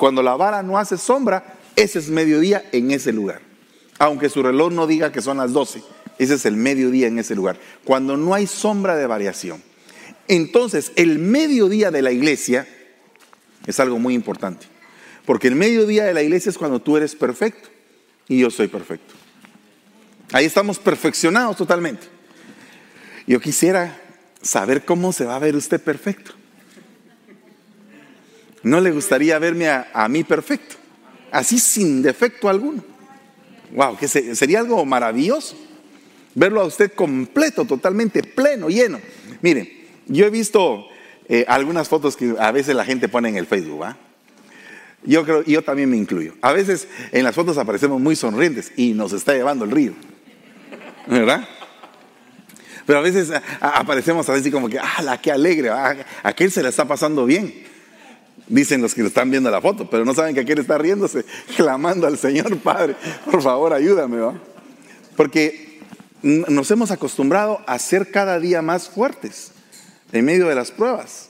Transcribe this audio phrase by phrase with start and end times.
[0.00, 3.42] Cuando la vara no hace sombra, ese es mediodía en ese lugar.
[3.98, 5.82] Aunque su reloj no diga que son las 12,
[6.16, 7.58] ese es el mediodía en ese lugar.
[7.84, 9.62] Cuando no hay sombra de variación.
[10.26, 12.66] Entonces, el mediodía de la iglesia
[13.66, 14.64] es algo muy importante.
[15.26, 17.68] Porque el mediodía de la iglesia es cuando tú eres perfecto
[18.26, 19.12] y yo soy perfecto.
[20.32, 22.06] Ahí estamos perfeccionados totalmente.
[23.26, 24.00] Yo quisiera
[24.40, 26.39] saber cómo se va a ver usted perfecto.
[28.62, 30.76] ¿No le gustaría verme a, mí perfecto?
[31.30, 32.84] Así sin defecto alguno.
[33.72, 35.56] Wow, que sería algo maravilloso.
[36.34, 39.00] Verlo a usted completo, totalmente pleno, lleno.
[39.40, 39.68] Miren,
[40.06, 40.86] yo he visto
[41.28, 43.86] eh, algunas fotos que a veces la gente pone en el Facebook.
[45.02, 46.34] Yo creo, yo también me incluyo.
[46.42, 49.94] A veces en las fotos aparecemos muy sonrientes y nos está llevando el río.
[51.06, 51.48] ¿Verdad?
[52.84, 55.70] Pero a veces aparecemos así como que, ¡ah, la que alegre!
[55.70, 57.69] Ah, aquel se le está pasando bien.
[58.50, 61.24] Dicen los que están viendo la foto, pero no saben que aquel está riéndose,
[61.56, 62.96] clamando al Señor Padre,
[63.30, 64.34] por favor, ayúdame, ¿va?
[65.16, 65.80] Porque
[66.22, 69.52] nos hemos acostumbrado a ser cada día más fuertes
[70.10, 71.28] en medio de las pruebas.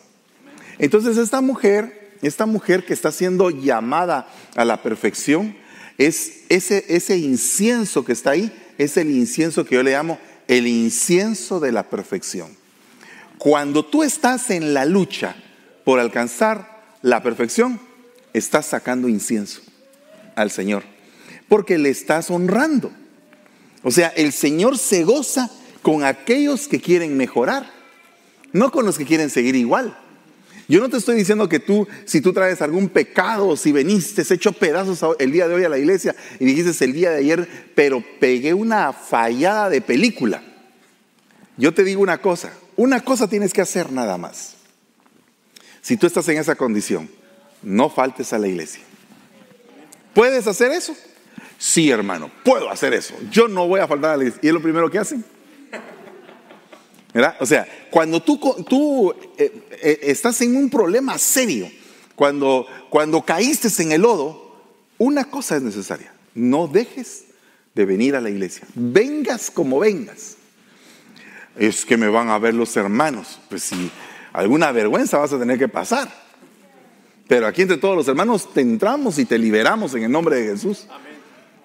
[0.79, 5.55] Entonces esta mujer, esta mujer que está siendo llamada a la perfección,
[5.99, 10.67] es ese, ese incienso que está ahí, es el incienso que yo le llamo el
[10.67, 12.57] incienso de la perfección.
[13.37, 15.37] Cuando tú estás en la lucha
[15.85, 17.81] por alcanzar la perfección,
[18.33, 19.63] estás sacando incienso
[20.37, 20.85] al Señor,
[21.49, 22.93] porque le estás honrando.
[23.83, 25.51] O sea, el Señor se goza
[25.83, 27.71] con aquellos que quieren mejorar,
[28.53, 29.97] no con los que quieren seguir igual.
[30.69, 34.53] Yo no te estoy diciendo que tú, si tú traes algún pecado, si veniste hecho
[34.53, 38.05] pedazos el día de hoy a la iglesia y dijiste el día de ayer, pero
[38.21, 40.45] pegué una fallada de película.
[41.57, 44.60] Yo te digo una cosa, una cosa tienes que hacer nada más.
[45.81, 47.11] Si tú estás en esa condición,
[47.63, 48.83] no faltes a la iglesia.
[50.15, 50.95] ¿Puedes hacer eso?
[51.59, 53.15] Sí, hermano, puedo hacer eso.
[53.31, 54.41] Yo no voy a faltar a la iglesia.
[54.43, 55.25] Y es lo primero que hacen.
[57.41, 61.71] O sea, cuando tú, eh, eh, estás en un problema serio,
[62.15, 64.63] cuando, cuando caíste en el lodo,
[64.99, 66.13] una cosa es necesaria.
[66.35, 67.25] No dejes
[67.75, 68.67] de venir a la iglesia.
[68.75, 70.37] Vengas como vengas.
[71.57, 73.41] Es que me van a ver los hermanos.
[73.49, 73.91] Pues si
[74.33, 76.09] alguna vergüenza vas a tener que pasar.
[77.29, 80.53] Pero aquí entre todos los hermanos te entramos y te liberamos en el nombre de
[80.53, 80.87] Jesús.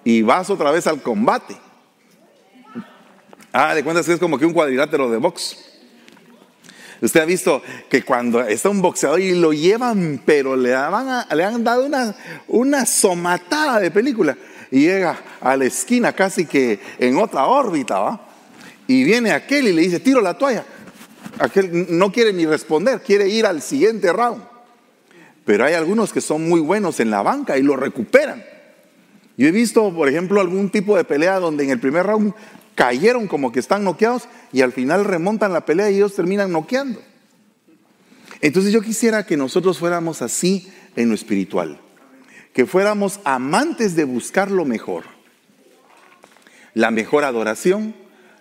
[0.04, 1.56] Y vas otra vez al combate.
[3.52, 5.56] Ah, de cuentas que es como que un cuadrilátero de box.
[7.00, 11.64] Usted ha visto que cuando está un boxeador y lo llevan, pero le, le han
[11.64, 12.14] dado una,
[12.48, 14.36] una somatada de película
[14.70, 18.20] y llega a la esquina casi que en otra órbita, ¿va?
[18.86, 20.64] Y viene aquel y le dice, tiro la toalla.
[21.38, 24.42] Aquel no quiere ni responder, quiere ir al siguiente round.
[25.44, 28.44] Pero hay algunos que son muy buenos en la banca y lo recuperan.
[29.36, 32.34] Yo he visto, por ejemplo, algún tipo de pelea donde en el primer round
[32.74, 37.00] cayeron como que están noqueados y al final remontan la pelea y ellos terminan noqueando.
[38.40, 41.80] Entonces yo quisiera que nosotros fuéramos así en lo espiritual,
[42.52, 45.04] que fuéramos amantes de buscar lo mejor,
[46.74, 47.94] la mejor adoración,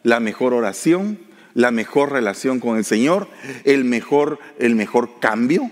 [0.03, 1.19] la mejor oración,
[1.55, 3.27] la mejor relación con el Señor,
[3.63, 5.71] el mejor, el mejor cambio,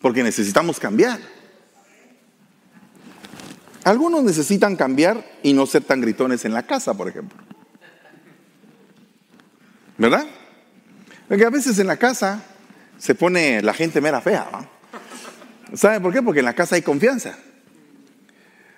[0.00, 1.18] porque necesitamos cambiar.
[3.82, 7.36] Algunos necesitan cambiar y no ser tan gritones en la casa, por ejemplo.
[9.98, 10.24] ¿Verdad?
[11.28, 12.42] Porque a veces en la casa
[12.96, 14.48] se pone la gente mera fea.
[14.50, 16.22] ¿Saben ¿Sabe por qué?
[16.22, 17.36] Porque en la casa hay confianza.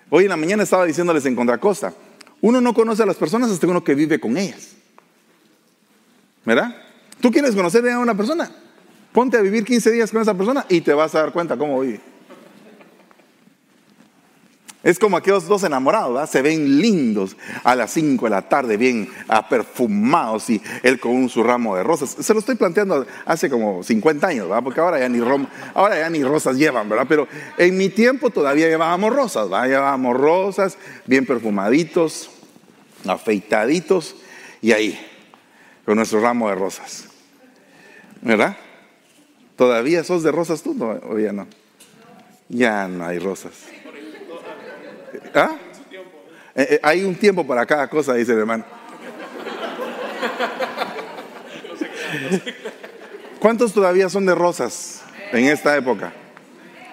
[0.09, 1.93] Hoy en la mañana estaba diciéndoles en Contracosta,
[2.41, 4.77] uno no conoce a las personas hasta uno que vive con ellas.
[6.47, 6.73] ¿Verdad?
[7.19, 8.49] Tú quieres conocer a una persona,
[9.11, 11.81] ponte a vivir 15 días con esa persona y te vas a dar cuenta cómo
[11.81, 11.99] vive.
[14.81, 19.09] Es como aquellos dos enamorados, se ven lindos a las 5 de la tarde, bien
[19.49, 22.15] perfumados y él con un su ramo de rosas.
[22.17, 24.63] Se lo estoy planteando hace como 50 años, ¿verdad?
[24.63, 25.19] porque ahora ya, ni
[25.73, 27.07] ahora ya ni rosas llevan, ¿verdad?
[27.09, 29.67] Pero en mi tiempo todavía llevábamos rosas, ¿verdad?
[29.67, 30.77] llevábamos rosas,
[31.07, 32.29] bien perfumaditos,
[33.05, 34.15] afeitaditos
[34.61, 34.97] y ahí,
[35.87, 37.05] con nuestro ramo de rosas.
[38.21, 38.57] ¿Verdad?
[39.55, 41.47] ¿Todavía sos de rosas tú o ya no?
[42.49, 43.53] Ya no hay rosas.
[45.33, 45.55] ¿Ah?
[46.55, 48.65] Eh, eh, hay un tiempo para cada cosa, dice el hermano.
[53.39, 56.11] ¿Cuántos todavía son de rosas en esta época?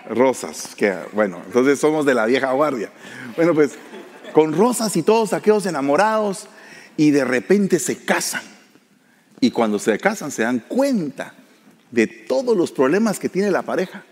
[0.09, 2.91] Rosas, que bueno, entonces somos de la vieja guardia.
[3.35, 3.73] Bueno, pues
[4.33, 6.47] con rosas y todos aquellos enamorados
[6.97, 8.54] y de repente se casan.
[9.41, 11.35] Y cuando se casan se dan cuenta
[11.91, 14.05] de todos los problemas que tiene la pareja.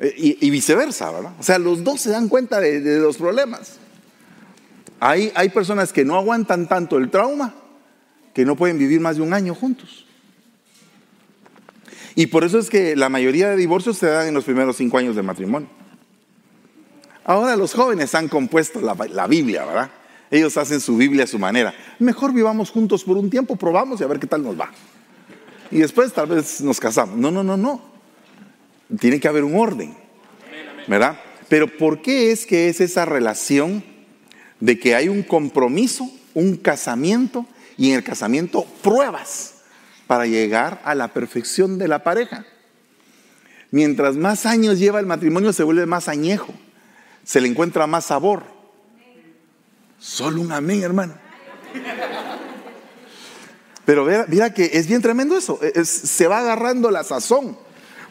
[0.00, 1.32] Eh, y, viceversa, ¿verdad?
[1.38, 3.76] O sea, los dos se dan cuenta de, los problemas.
[5.00, 7.54] Hay, hay personas que no aguantan tanto el trauma
[8.34, 10.04] que no pueden vivir más de un año juntos.
[12.16, 14.98] Y por eso es que la mayoría de divorcios se dan en los primeros cinco
[14.98, 15.68] años de matrimonio.
[17.24, 19.90] Ahora los jóvenes han compuesto la, la, Biblia, ¿verdad?
[20.30, 21.74] Ellos hacen su Biblia a su manera.
[21.98, 24.70] Mejor vivamos juntos por un tiempo, probamos y a ver qué tal nos va.
[25.70, 27.16] Y después tal vez nos casamos.
[27.16, 27.82] No, no, no, no.
[28.98, 29.94] Tiene que haber un orden,
[30.86, 31.18] ¿verdad?
[31.48, 33.84] Pero ¿por qué es que es esa relación
[34.60, 39.54] de que hay un compromiso, un casamiento y en el casamiento pruebas?
[40.06, 42.44] para llegar a la perfección de la pareja.
[43.70, 46.52] Mientras más años lleva el matrimonio se vuelve más añejo,
[47.24, 48.44] se le encuentra más sabor.
[50.04, 51.14] Solo un amén, hermano.
[53.86, 57.56] Pero mira, que es bien tremendo eso, se va agarrando la sazón.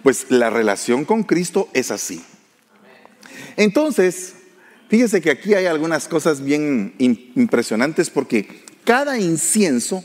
[0.01, 2.23] Pues la relación con Cristo es así.
[3.57, 4.33] Entonces,
[4.89, 6.95] fíjese que aquí hay algunas cosas bien
[7.35, 10.03] impresionantes porque cada incienso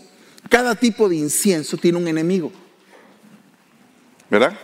[0.49, 2.51] cada tipo de incienso tiene un enemigo.
[4.31, 4.59] ¿Verdad?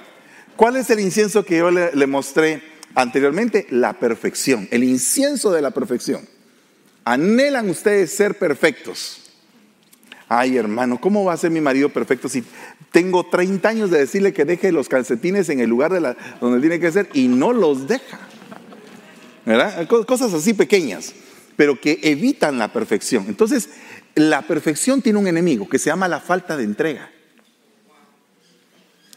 [0.56, 2.62] ¿Cuál es el incienso que yo le, mostré
[2.94, 3.66] anteriormente?
[3.70, 6.26] La perfección, el incienso de la perfección.
[7.04, 9.20] Anhelan ustedes ser perfectos.
[10.28, 12.42] Ay, hermano, ¿cómo va a ser mi marido perfecto si
[12.90, 15.92] tengo 30 años de decirle que deje los calcetines en el lugar
[16.40, 18.18] donde tiene que ser y no los deja?
[20.06, 21.12] Cosas así pequeñas,
[21.56, 23.26] pero que evitan la perfección.
[23.28, 23.68] Entonces,
[24.14, 27.10] la perfección tiene un enemigo que se llama la falta de entrega.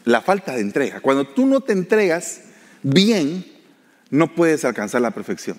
[0.04, 1.00] La falta de entrega.
[1.00, 2.42] Cuando tú no te entregas
[2.82, 3.46] bien,
[4.10, 5.58] no puedes alcanzar la perfección.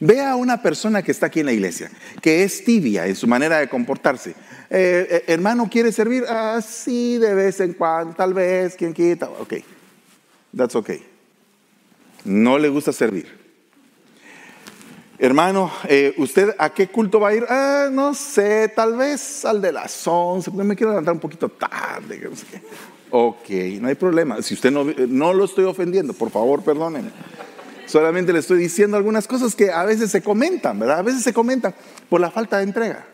[0.00, 1.90] Ve a una persona que está aquí en la iglesia,
[2.22, 4.30] que es tibia en su manera de comportarse.
[4.70, 6.24] Eh, eh, hermano, ¿quiere servir?
[6.24, 9.28] Así de vez en cuando, tal vez, quien quita.
[9.28, 9.54] Ok,
[10.56, 11.06] that's okay.
[12.24, 13.38] No le gusta servir.
[15.18, 17.44] Hermano, eh, ¿usted a qué culto va a ir?
[17.46, 22.30] Ah, no sé, tal vez al de las 11, me quiero levantar un poquito tarde.
[23.10, 23.50] Ok,
[23.80, 24.40] no hay problema.
[24.40, 27.10] Si usted no, no lo estoy ofendiendo, por favor, perdónenme.
[27.90, 31.00] Solamente le estoy diciendo algunas cosas que a veces se comentan, ¿verdad?
[31.00, 31.74] A veces se comentan
[32.08, 33.04] por la falta de entrega.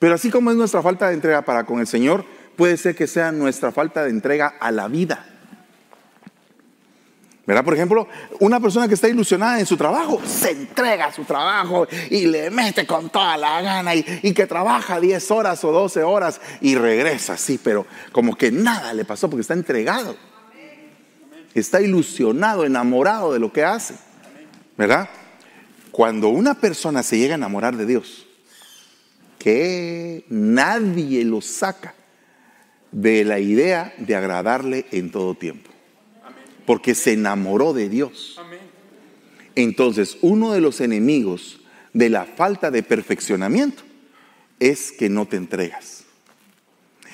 [0.00, 2.24] Pero así como es nuestra falta de entrega para con el Señor,
[2.56, 5.24] puede ser que sea nuestra falta de entrega a la vida.
[7.46, 7.62] ¿Verdad?
[7.62, 8.08] Por ejemplo,
[8.40, 12.50] una persona que está ilusionada en su trabajo, se entrega a su trabajo y le
[12.50, 14.02] mete con toda la gana y,
[14.34, 19.04] que trabaja 10 horas o 12 horas y regresa, sí, pero como que nada le
[19.04, 20.16] pasó porque está entregado.
[21.56, 23.94] Está ilusionado, enamorado de lo que hace.
[24.78, 25.08] ¿Verdad?
[25.90, 28.26] Cuando una persona se llega a enamorar de Dios,
[29.38, 31.94] que nadie lo saca
[32.92, 35.70] de la idea de agradarle en todo tiempo
[36.66, 38.38] porque se enamoró de Dios.
[39.54, 41.60] Entonces, uno de los enemigos
[41.94, 43.84] de la falta de perfeccionamiento
[44.58, 46.04] es que no te entregas.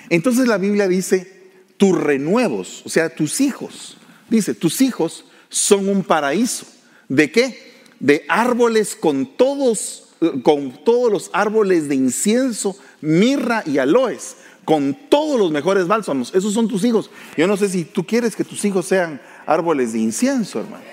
[0.08, 3.98] Entonces la Biblia dice, tus renuevos, o sea, tus hijos,
[4.36, 6.66] dice, tus hijos son un paraíso.
[7.08, 7.72] ¿De qué?
[8.00, 10.08] De árboles con todos,
[10.42, 16.34] con todos los árboles de incienso, mirra y aloes, con todos los mejores bálsamos.
[16.34, 17.10] Esos son tus hijos.
[17.36, 20.84] Yo no sé si tú quieres que tus hijos sean árboles de incienso, hermano.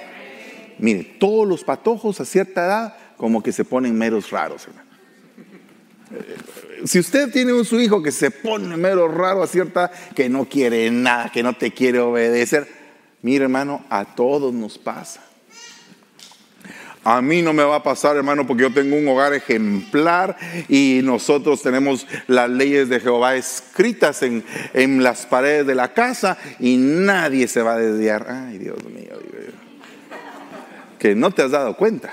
[0.78, 4.90] Mire, todos los patojos a cierta edad como que se ponen meros raros, hermano.
[6.86, 10.46] Si usted tiene un su hijo que se pone mero raro a cierta que no
[10.46, 12.79] quiere nada, que no te quiere obedecer,
[13.22, 15.22] mire hermano, a todos nos pasa.
[17.04, 21.00] A mí no me va a pasar, hermano, porque yo tengo un hogar ejemplar y
[21.04, 26.76] nosotros tenemos las leyes de Jehová escritas en, en las paredes de la casa y
[26.78, 28.28] nadie se va a desviar.
[28.30, 29.18] Ay, Dios mío,
[31.00, 32.12] que no te has dado cuenta,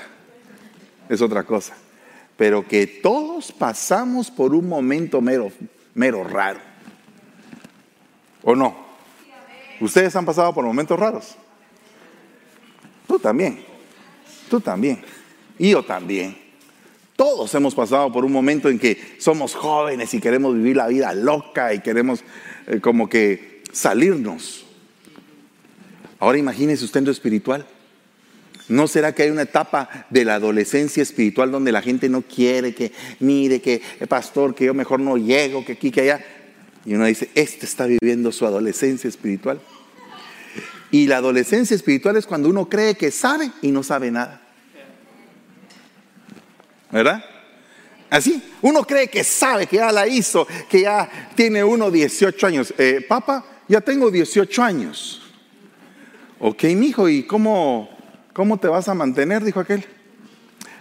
[1.09, 1.75] es otra cosa.
[2.37, 5.51] Pero que todos pasamos por un momento mero,
[5.95, 6.61] mero raro.
[8.45, 8.86] ¿O no?
[9.81, 11.37] ¿Ustedes han pasado por momentos raros?
[13.07, 13.65] Tú también.
[14.49, 15.03] Tú también.
[15.59, 16.37] Y yo también.
[17.17, 21.15] Todos hemos pasado por un momento en que somos jóvenes y queremos vivir la vida
[21.15, 22.23] loca y queremos
[22.67, 24.67] eh, como que salirnos.
[26.19, 27.67] Ahora imagínese usted en lo espiritual.
[28.69, 32.75] ¿No será que hay una etapa de la adolescencia espiritual donde la gente no quiere
[32.75, 36.25] que, mire, que eh, pastor, que yo mejor no llego, que aquí, que allá?
[36.87, 39.61] Y uno dice, este está viviendo su adolescencia espiritual.
[40.93, 44.41] Y la adolescencia espiritual es cuando uno cree que sabe y no sabe nada.
[46.93, 47.25] ¿Verdad?
[48.09, 52.73] Así, uno cree que sabe, que ya la hizo, que ya tiene uno 18 años.
[52.79, 55.23] Eh, Papa, ya tengo 18 años.
[56.39, 57.91] Ok, mijo, ¿y cómo,
[58.33, 59.43] cómo te vas a mantener?
[59.43, 59.85] Dijo aquel.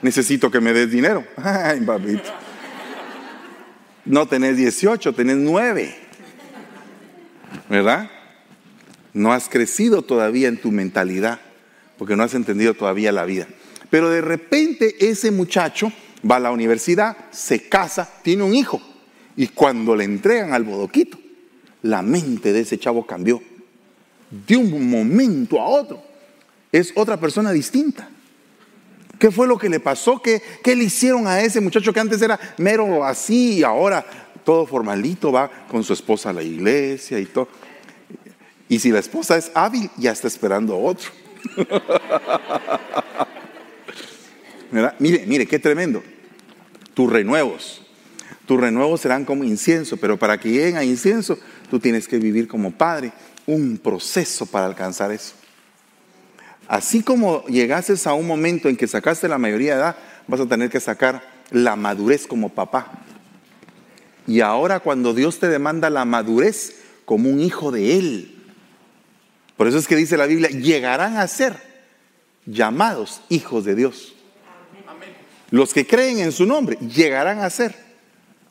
[0.03, 1.25] Necesito que me des dinero.
[1.38, 2.44] Ay, papito.
[4.05, 5.95] No tenés 18, tenés 9.
[7.69, 8.09] ¿Verdad?
[9.13, 11.39] No has crecido todavía en tu mentalidad,
[11.97, 13.47] porque no has entendido todavía la vida.
[13.89, 15.91] Pero de repente ese muchacho
[16.29, 18.81] va a la universidad, se casa, tiene un hijo.
[19.35, 21.19] Y cuando le entregan al bodoquito,
[21.81, 23.41] la mente de ese chavo cambió.
[24.29, 26.03] De un momento a otro.
[26.71, 28.09] Es otra persona distinta.
[29.19, 30.22] ¿Qué fue lo que le pasó?
[30.22, 34.05] ¿Qué, ¿Qué, le hicieron a ese muchacho que antes era mero así y ahora
[34.43, 37.48] todo formalito va con su esposa a la iglesia y todo?
[38.67, 41.10] Y si la esposa es hábil, ya está esperando otro.
[45.00, 46.03] Mire, mire, qué tremendo.
[46.93, 47.81] Tus renuevos.
[48.45, 51.38] Tus renuevos serán como incienso, pero para que lleguen a incienso,
[51.69, 53.13] tú tienes que vivir como padre
[53.45, 55.34] un proceso para alcanzar eso.
[56.67, 59.95] Así como llegases a un momento en que sacaste la mayoría de edad,
[60.27, 62.91] vas a tener que sacar la madurez como papá.
[64.27, 68.36] Y ahora cuando Dios te demanda la madurez como un hijo de Él,
[69.57, 71.55] por eso es que dice la Biblia, llegarán a ser
[72.45, 74.15] llamados hijos de Dios.
[75.51, 77.75] Los que creen en su nombre llegarán a ser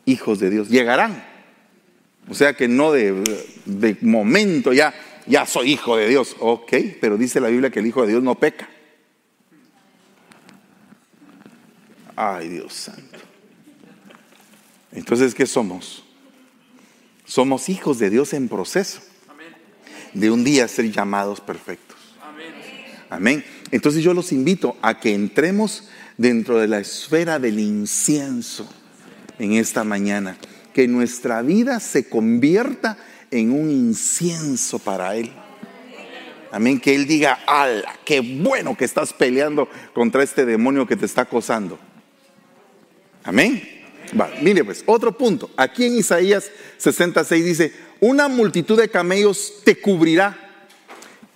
[0.06, 1.25] hijos de Dios, llegarán.
[2.28, 3.12] O sea que no de,
[3.66, 4.94] de momento ya,
[5.26, 6.37] ya soy hijo de Dios.
[6.40, 8.69] Ok, pero dice la Biblia que el hijo de Dios no peca.
[12.16, 13.19] Ay, Dios santo.
[14.93, 16.04] Entonces, ¿qué somos?
[17.25, 19.00] Somos hijos de Dios en proceso
[20.12, 21.99] de un día ser llamados perfectos.
[23.11, 23.45] Amén.
[23.71, 28.69] Entonces yo los invito a que entremos dentro de la esfera del incienso
[29.38, 30.37] en esta mañana.
[30.73, 35.33] Que nuestra vida se convierta en un incienso para Él.
[36.50, 36.81] Amén.
[36.81, 41.23] Que Él diga, ala, qué bueno que estás peleando contra este demonio que te está
[41.23, 41.78] acosando.
[43.25, 43.62] Amén.
[44.40, 45.50] mire pues, otro punto.
[45.57, 50.38] Aquí en Isaías 66 dice, una multitud de camellos te cubrirá.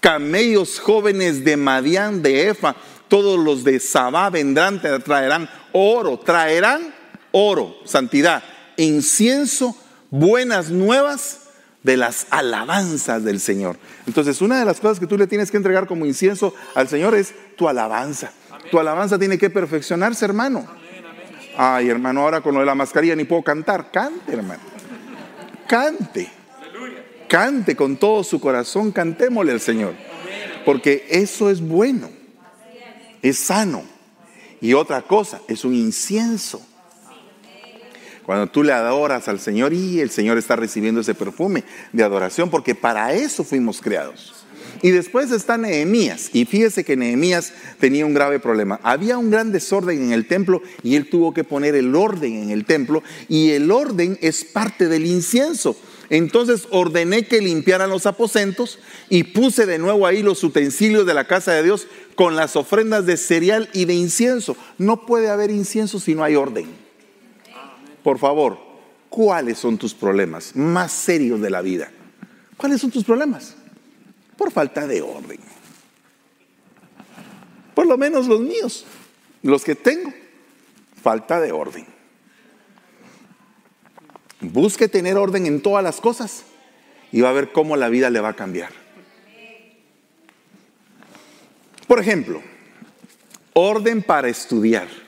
[0.01, 2.77] Camellos jóvenes de Madián, de Efa,
[3.09, 6.95] todos los de Sabá vendrán, te traerán oro, traerán
[7.33, 8.45] oro, santidad,
[8.77, 9.77] incienso,
[10.11, 11.38] buenas nuevas
[11.83, 13.77] de las alabanzas del Señor.
[14.07, 17.15] Entonces, una de las cosas que tú le tienes que entregar como incienso al Señor
[17.15, 18.33] es tu alabanza.
[18.71, 20.67] Tu alabanza tiene que perfeccionarse, hermano.
[21.57, 23.91] Ay, hermano, ahora con lo de la mascarilla ni puedo cantar.
[23.91, 24.61] Cante, hermano.
[25.67, 26.31] Cante.
[27.29, 29.95] Cante con todo su corazón, cantémosle al Señor.
[30.65, 32.19] Porque eso es bueno
[33.23, 33.83] es sano.
[34.61, 36.61] Y otra cosa, es un incienso.
[38.29, 42.51] Cuando tú le adoras al Señor y el Señor está recibiendo ese perfume de adoración,
[42.51, 44.35] porque para eso fuimos creados.
[44.83, 46.29] Y después está Nehemías.
[46.35, 48.81] Y fíjese que Nehemías tenía un grave problema.
[48.83, 52.51] Había un gran desorden en el templo y él tuvo que poner el orden en
[52.51, 53.03] el templo.
[53.31, 55.75] Y el orden es parte del incienso.
[56.11, 61.27] Entonces ordené que limpiaran los aposentos y puse de nuevo ahí los utensilios de la
[61.27, 64.55] casa de Dios con las ofrendas de cereal y de incienso.
[64.77, 66.88] No puede haber incienso si no hay orden.
[68.09, 68.59] Por favor,
[69.11, 71.91] ¿cuáles son tus problemas más serios de la vida?
[72.57, 73.55] ¿Cuáles son tus problemas?
[74.35, 75.39] Por falta de orden.
[77.75, 78.87] Por lo menos los míos,
[79.43, 80.11] los que tengo,
[81.03, 81.85] falta de orden.
[84.41, 86.45] Busque tener orden en todas las cosas
[87.13, 88.73] y va a ver cómo la vida le va a cambiar.
[91.87, 92.41] Por ejemplo,
[93.53, 95.08] orden para estudiar.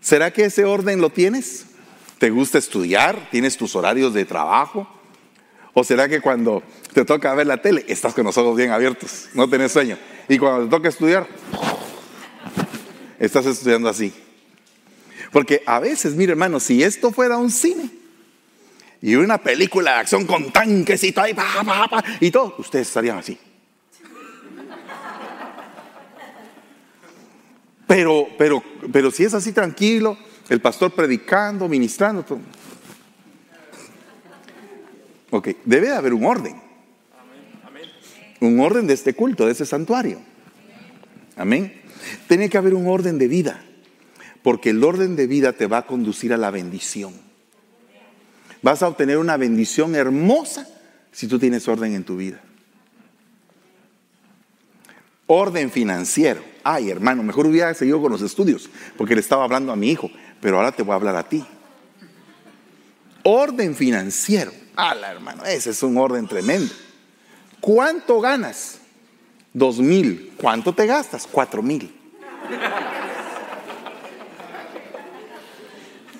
[0.00, 1.66] ¿Será que ese orden lo tienes?
[2.18, 3.28] ¿Te gusta estudiar?
[3.30, 4.88] ¿Tienes tus horarios de trabajo?
[5.72, 9.28] ¿O será que cuando te toca ver la tele estás con los ojos bien abiertos,
[9.34, 9.96] no tenés sueño?
[10.28, 11.28] Y cuando te toca estudiar,
[13.18, 14.12] estás estudiando así.
[15.32, 17.90] Porque a veces, mire hermano, si esto fuera un cine
[19.00, 21.26] y una película de acción con tanques y todo,
[22.20, 23.38] y, todo ustedes estarían así.
[27.90, 30.16] Pero, pero, pero si es así tranquilo,
[30.48, 32.38] el pastor predicando, ministrando, todo.
[35.30, 36.54] Ok, debe haber un orden.
[38.38, 40.20] Un orden de este culto, de este santuario.
[41.34, 41.82] Amén.
[42.28, 43.60] Tiene que haber un orden de vida
[44.44, 47.12] porque el orden de vida te va a conducir a la bendición.
[48.62, 50.68] Vas a obtener una bendición hermosa
[51.10, 52.40] si tú tienes orden en tu vida.
[55.26, 56.49] Orden financiero.
[56.62, 60.10] Ay, hermano, mejor hubiera seguido con los estudios, porque le estaba hablando a mi hijo,
[60.40, 61.44] pero ahora te voy a hablar a ti.
[63.22, 64.52] Orden financiero.
[64.76, 66.72] Ala, hermano, ese es un orden tremendo.
[67.60, 68.78] ¿Cuánto ganas?
[69.52, 70.32] Dos mil.
[70.36, 71.28] ¿Cuánto te gastas?
[71.30, 71.94] Cuatro mil.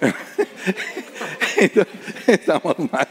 [2.27, 3.09] Estamos mal.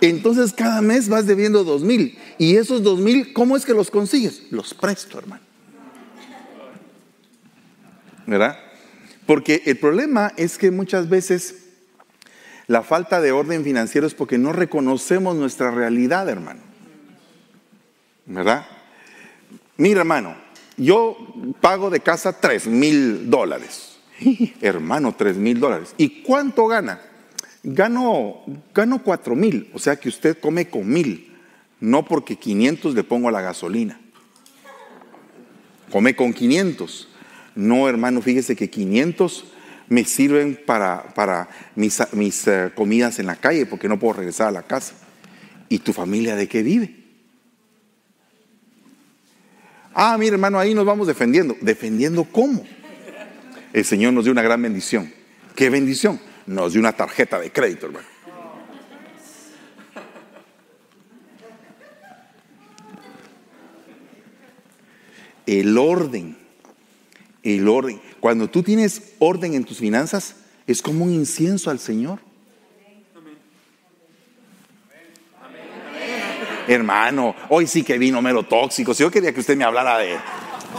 [0.00, 2.18] Entonces cada mes vas debiendo dos mil.
[2.38, 4.42] Y esos dos mil, ¿cómo es que los consigues?
[4.50, 5.45] Los presto, hermano.
[8.26, 8.58] ¿Verdad?
[9.26, 11.66] Porque el problema es que muchas veces
[12.66, 16.60] la falta de orden financiero es porque no reconocemos nuestra realidad, hermano.
[18.26, 18.66] ¿Verdad?
[19.76, 20.36] Mira, hermano,
[20.76, 21.16] yo
[21.60, 23.98] pago de casa tres mil dólares.
[24.60, 25.94] hermano, tres mil dólares.
[25.96, 27.00] ¿Y cuánto gana?
[27.62, 28.42] Gano,
[28.74, 31.36] gano cuatro mil, o sea que usted come con mil,
[31.80, 34.00] no porque 500 le pongo a la gasolina.
[35.90, 37.08] Come con 500.
[37.56, 39.44] No, hermano, fíjese que 500
[39.88, 44.48] me sirven para, para mis, mis eh, comidas en la calle porque no puedo regresar
[44.48, 44.94] a la casa.
[45.68, 46.94] ¿Y tu familia de qué vive?
[49.94, 51.56] Ah, mire hermano, ahí nos vamos defendiendo.
[51.62, 52.64] ¿Defendiendo cómo?
[53.72, 55.12] El Señor nos dio una gran bendición.
[55.54, 56.20] ¿Qué bendición?
[56.46, 58.06] Nos dio una tarjeta de crédito, hermano.
[65.46, 66.36] El orden,
[67.46, 68.00] el orden.
[68.20, 70.36] Cuando tú tienes orden en tus finanzas,
[70.66, 72.18] es como un incienso al Señor.
[76.68, 78.92] Hermano, hoy sí que vino mero tóxico.
[78.92, 80.16] Si yo quería que usted me hablara de,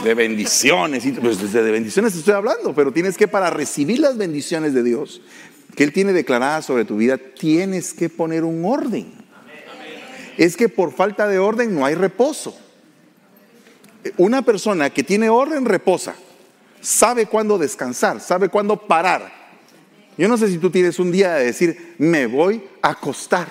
[0.04, 4.82] de bendiciones, pues de bendiciones estoy hablando, pero tienes que para recibir las bendiciones de
[4.82, 5.22] Dios
[5.74, 9.12] que Él tiene declaradas sobre tu vida, tienes que poner un orden.
[10.36, 12.58] Es que por falta de orden no hay reposo.
[14.16, 16.16] Una persona que tiene orden reposa,
[16.88, 19.30] sabe cuándo descansar, sabe cuándo parar.
[20.16, 23.46] Yo no sé si tú tienes un día de decir, me voy a acostar.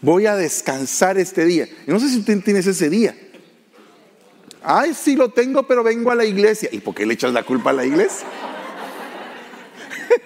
[0.00, 1.68] Voy a descansar este día.
[1.86, 3.16] Yo no sé si tú tienes ese día.
[4.62, 6.68] Ay, sí lo tengo, pero vengo a la iglesia.
[6.72, 8.26] ¿Y por qué le echas la culpa a la iglesia?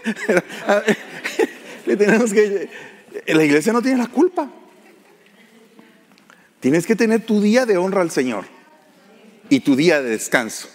[1.87, 2.71] le tenemos que,
[3.27, 4.51] la iglesia no tiene la culpa.
[6.59, 8.62] Tienes que tener tu día de honra al Señor
[9.53, 10.67] y tu día de descanso.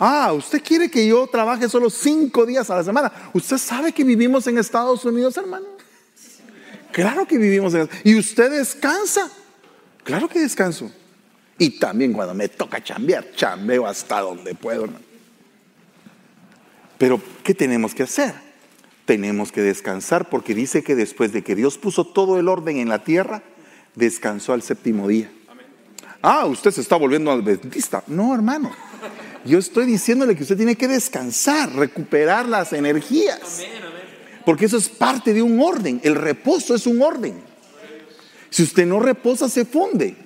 [0.00, 3.12] Ah, usted quiere que yo trabaje solo cinco días a la semana.
[3.32, 5.66] Usted sabe que vivimos en Estados Unidos, hermano.
[6.90, 9.30] Claro que vivimos en Y usted descansa.
[10.02, 10.90] Claro que descanso.
[11.56, 15.04] Y también cuando me toca chambear, chambeo hasta donde puedo, hermano.
[16.98, 18.34] Pero, ¿qué tenemos que hacer?
[19.04, 22.88] Tenemos que descansar porque dice que después de que Dios puso todo el orden en
[22.88, 23.44] la tierra,
[23.94, 25.30] descansó al séptimo día.
[26.28, 28.02] Ah, usted se está volviendo adventista.
[28.08, 28.72] No, hermano.
[29.44, 33.62] Yo estoy diciéndole que usted tiene que descansar, recuperar las energías.
[34.44, 36.00] Porque eso es parte de un orden.
[36.02, 37.40] El reposo es un orden.
[38.50, 40.16] Si usted no reposa, se funde.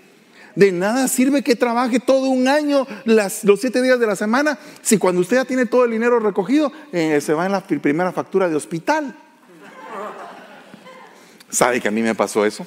[0.55, 4.97] De nada sirve que trabaje todo un año, los siete días de la semana, si
[4.97, 8.49] cuando usted ya tiene todo el dinero recogido, eh, se va en la primera factura
[8.49, 9.15] de hospital.
[11.51, 12.67] ¿Sabe que a mí me pasó eso?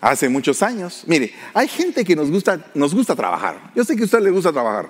[0.00, 1.04] Hace muchos años.
[1.06, 3.70] Mire, hay gente que nos gusta, nos gusta trabajar.
[3.74, 4.88] Yo sé que a usted le gusta trabajar.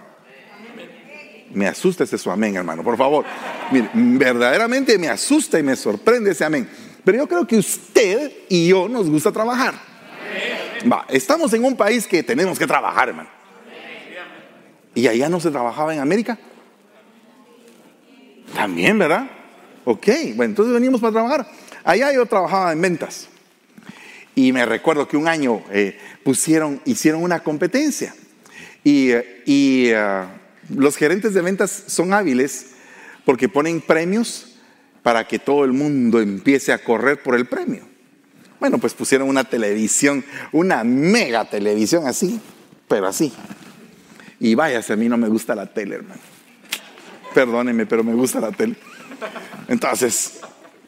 [1.53, 3.25] Me asusta ese su amén, hermano, por favor.
[3.73, 6.69] Mire, verdaderamente me asusta y me sorprende ese amén.
[7.05, 9.75] Pero yo creo que usted y yo nos gusta trabajar.
[10.91, 13.29] Va, estamos en un país que tenemos que trabajar, hermano.
[14.95, 16.39] ¿Y allá no se trabajaba en América?
[18.55, 19.29] También, ¿verdad?
[19.85, 21.47] Ok, bueno, entonces venimos para trabajar.
[21.83, 23.30] Allá yo trabajaba en ventas.
[24.41, 28.15] Y me recuerdo que un año eh, pusieron, hicieron una competencia.
[28.83, 32.69] Y, eh, y uh, los gerentes de ventas son hábiles
[33.27, 34.57] porque ponen premios
[35.03, 37.83] para que todo el mundo empiece a correr por el premio.
[38.59, 42.41] Bueno, pues pusieron una televisión, una mega televisión así,
[42.89, 43.35] pero así.
[44.39, 46.23] Y vaya, a mí no me gusta la tele, hermano.
[47.35, 48.75] Perdóneme, pero me gusta la tele.
[49.69, 50.41] Entonces,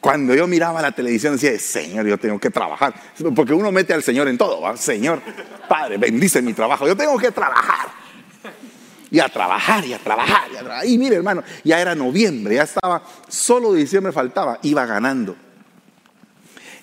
[0.03, 2.93] cuando yo miraba la televisión decía, Señor, yo tengo que trabajar.
[3.33, 4.75] Porque uno mete al Señor en todo, ¿va?
[4.75, 5.21] Señor,
[5.69, 6.85] Padre, bendice mi trabajo.
[6.85, 7.87] Yo tengo que trabajar.
[9.09, 10.85] Y a trabajar, y a trabajar, y a trabajar.
[10.87, 15.37] Y mire, hermano, ya era noviembre, ya estaba, solo diciembre faltaba, iba ganando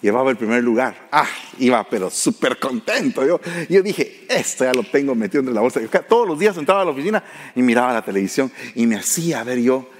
[0.00, 1.08] llevaba el primer lugar.
[1.12, 1.28] Ah,
[1.58, 3.26] iba pero súper contento.
[3.26, 5.78] Yo, yo dije, esto ya lo tengo metido entre la bolsa.
[6.08, 7.22] todos los días entraba a la oficina
[7.54, 9.90] y miraba la televisión y me hacía ver yo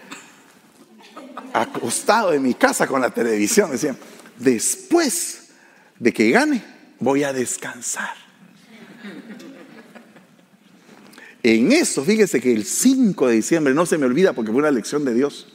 [1.52, 3.70] acostado en mi casa con la televisión.
[3.70, 3.96] Decía,
[4.38, 5.50] después
[5.98, 6.62] de que gane,
[6.98, 8.14] voy a descansar.
[11.42, 14.70] En eso, fíjese que el 5 de diciembre, no se me olvida porque fue una
[14.70, 15.46] lección de Dios.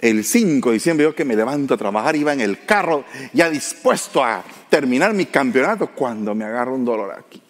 [0.00, 3.48] el 5 de diciembre, yo que me levanto a trabajar, iba en el carro ya
[3.48, 7.41] dispuesto a terminar mi campeonato, cuando me agarra un dolor aquí.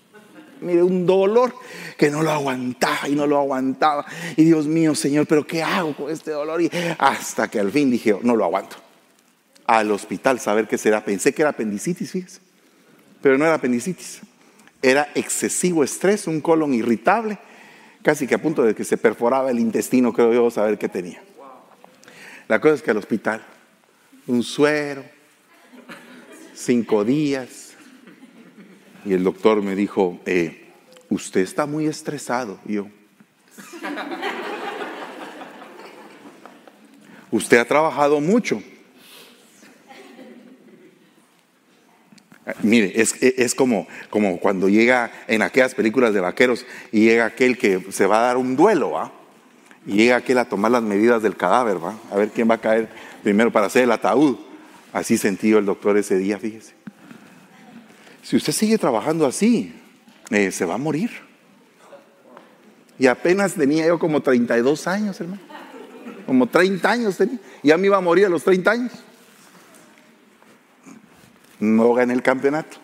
[0.63, 1.55] Mire, un dolor
[1.97, 4.07] que no lo aguantaba y no lo aguantaba.
[4.37, 6.63] Y Dios mío, Señor, pero ¿qué hago con este dolor?
[6.63, 8.77] Y hasta que al fin dije, no lo aguanto.
[9.67, 11.05] Al hospital, saber qué será.
[11.05, 12.41] Pensé que era apendicitis, fíjese.
[13.21, 14.21] Pero no era apendicitis.
[14.83, 17.39] Era excesivo estrés, un colon irritable,
[18.03, 21.23] casi que a punto de que se perforaba el intestino, creo yo, saber qué tenía.
[22.49, 23.43] La cosa es que al hospital,
[24.27, 25.05] un suero,
[26.55, 27.62] cinco días,
[29.05, 30.73] y el doctor me dijo, eh,
[31.09, 32.59] usted está muy estresado.
[32.65, 32.89] Yo,
[37.31, 38.63] usted ha trabajado mucho.
[42.63, 47.57] Mire, es, es como, como, cuando llega en aquellas películas de vaqueros y llega aquel
[47.57, 49.13] que se va a dar un duelo, ¿va?
[49.87, 51.99] y llega aquel a tomar las medidas del cadáver, ¿va?
[52.11, 52.89] a ver quién va a caer
[53.23, 54.37] primero para hacer el ataúd.
[54.93, 56.72] Así sentió el doctor ese día, fíjese.
[58.23, 59.75] Si usted sigue trabajando así,
[60.31, 61.11] eh, se va a morir.
[62.99, 65.43] Y apenas tenía yo como 32 años, hermano.
[66.27, 67.39] Como 30 años tenía.
[67.63, 68.93] Ya me iba a morir a los 30 años.
[71.59, 72.77] No gané el campeonato.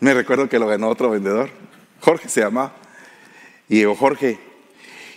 [0.00, 1.50] Me recuerdo que lo ganó otro vendedor.
[2.00, 2.74] Jorge se llamaba.
[3.68, 4.38] Y digo, Jorge,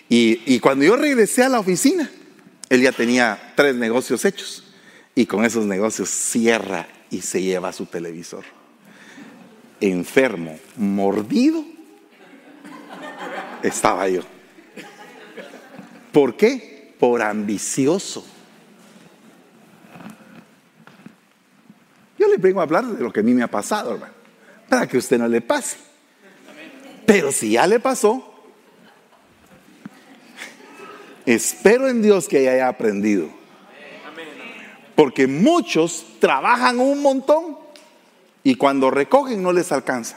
[0.10, 2.10] y, cuando yo regresé a la oficina,
[2.70, 4.74] él ya tenía tres negocios hechos.
[5.16, 8.43] Y con esos negocios cierra y se lleva su televisor.
[9.80, 11.63] Enfermo, mordido,
[13.62, 14.21] estaba yo.
[16.12, 16.95] ¿Por qué?
[17.00, 18.26] Por ambicioso.
[22.17, 24.13] Yo le vengo a hablar de lo que a mí me ha pasado, hermano,
[24.67, 25.78] para que usted no le pase.
[27.06, 28.32] Pero si ya le pasó,
[31.26, 33.30] Espero en Dios que haya aprendido.
[35.02, 37.58] Porque muchos trabajan un montón
[38.44, 40.16] y cuando recogen no les alcanza.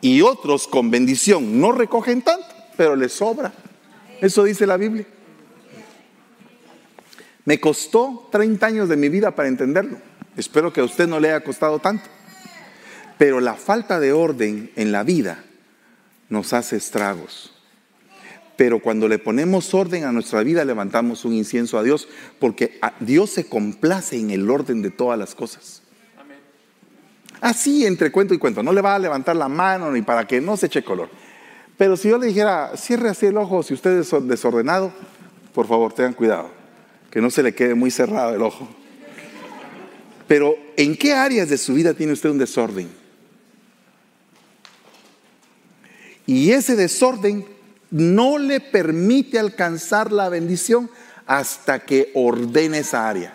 [0.00, 3.52] Y otros con bendición no recogen tanto, pero les sobra.
[4.20, 5.06] Eso dice la Biblia.
[7.44, 9.98] Me costó 30 años de mi vida para entenderlo.
[10.36, 12.10] Espero que a usted no le haya costado tanto.
[13.16, 15.44] Pero la falta de orden en la vida
[16.28, 17.54] nos hace estragos.
[18.58, 22.08] Pero cuando le ponemos orden a nuestra vida, levantamos un incienso a Dios,
[22.40, 25.80] porque Dios se complace en el orden de todas las cosas.
[27.40, 30.40] Así entre cuento y cuento, no le va a levantar la mano ni para que
[30.40, 31.08] no se eche color.
[31.76, 34.92] Pero si yo le dijera, cierre así el ojo, si usted es desordenado,
[35.54, 36.50] por favor, tengan cuidado,
[37.12, 38.68] que no se le quede muy cerrado el ojo.
[40.26, 42.88] Pero ¿en qué áreas de su vida tiene usted un desorden?
[46.26, 47.56] Y ese desorden
[47.90, 50.90] no le permite alcanzar la bendición
[51.26, 53.34] hasta que ordene esa área.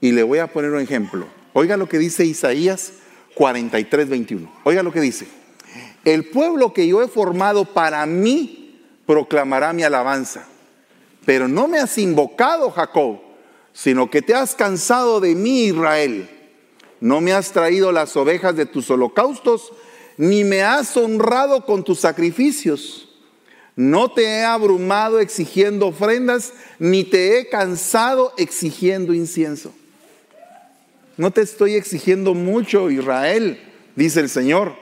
[0.00, 1.26] Y le voy a poner un ejemplo.
[1.52, 2.92] Oiga lo que dice Isaías
[3.34, 4.52] 43, 21.
[4.64, 5.26] Oiga lo que dice.
[6.04, 10.46] El pueblo que yo he formado para mí proclamará mi alabanza.
[11.24, 13.20] Pero no me has invocado, Jacob,
[13.72, 16.30] sino que te has cansado de mí, Israel.
[17.00, 19.72] No me has traído las ovejas de tus holocaustos,
[20.16, 23.05] ni me has honrado con tus sacrificios.
[23.76, 29.74] No te he abrumado exigiendo ofrendas, ni te he cansado exigiendo incienso.
[31.18, 33.60] No te estoy exigiendo mucho, Israel,
[33.94, 34.76] dice el Señor,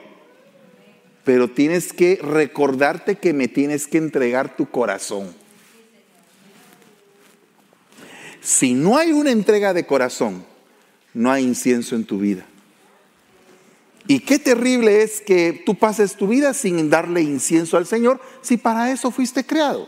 [1.25, 5.33] pero tienes que recordarte que me tienes que entregar tu corazón.
[8.41, 10.45] Si no hay una entrega de corazón,
[11.13, 12.45] no hay incienso en tu vida.
[14.07, 18.57] Y qué terrible es que tú pases tu vida sin darle incienso al Señor si
[18.57, 19.87] para eso fuiste creado.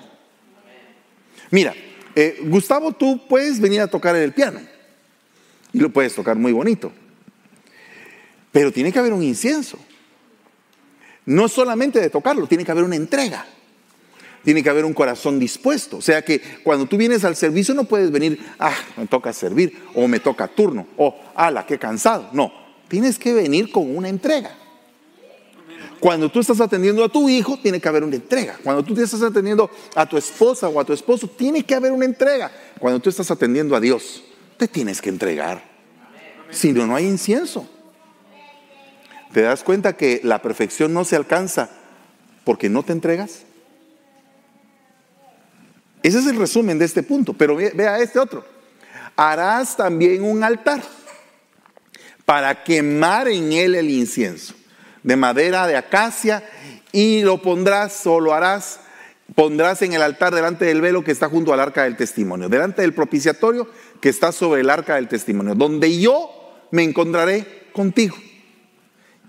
[1.52, 1.76] Mira,
[2.16, 4.60] eh, Gustavo, tú puedes venir a tocar el piano
[5.72, 6.92] y lo puedes tocar muy bonito,
[8.52, 9.78] pero tiene que haber un incienso.
[11.26, 13.46] No solamente de tocarlo, tiene que haber una entrega.
[14.44, 15.98] Tiene que haber un corazón dispuesto.
[15.98, 19.78] O sea que cuando tú vienes al servicio no puedes venir, ah, me toca servir,
[19.94, 22.30] o me toca turno, o ala, qué cansado.
[22.32, 24.52] No, Tienes que venir con una entrega.
[26.00, 28.58] Cuando tú estás atendiendo a tu hijo, tiene que haber una entrega.
[28.63, 32.06] Cuando tú estás atendiendo a tu esposa o a tu esposo, tiene que haber una
[32.06, 32.52] entrega.
[32.80, 34.23] Cuando tú estás atendiendo a Dios,
[34.58, 35.63] te tienes que entregar.
[36.52, 37.67] Si no, no hay incienso.
[39.34, 41.69] ¿Te das cuenta que la perfección no se alcanza
[42.43, 43.43] porque no te entregas?
[46.04, 47.34] Ese es el resumen de este punto.
[47.34, 48.45] Pero vea este otro.
[49.15, 50.82] Harás también un altar
[52.28, 54.54] para quemar en él el incienso,
[55.02, 56.44] de madera de acacia,
[56.92, 58.82] y lo pondrás o lo harás
[59.36, 62.82] pondrás en el altar delante del velo que está junto al arca del testimonio, delante
[62.82, 63.70] del propiciatorio
[64.02, 66.30] que está sobre el arca del testimonio, donde yo
[66.72, 68.16] me encontraré contigo.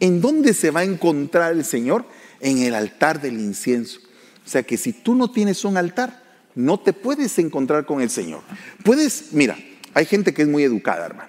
[0.00, 2.04] ¿En dónde se va a encontrar el Señor?
[2.40, 4.00] En el altar del incienso.
[4.46, 6.22] O sea que si tú no tienes un altar,
[6.54, 8.40] no te puedes encontrar con el Señor.
[8.84, 9.58] Puedes, mira,
[9.94, 11.27] hay gente que es muy educada, hermano.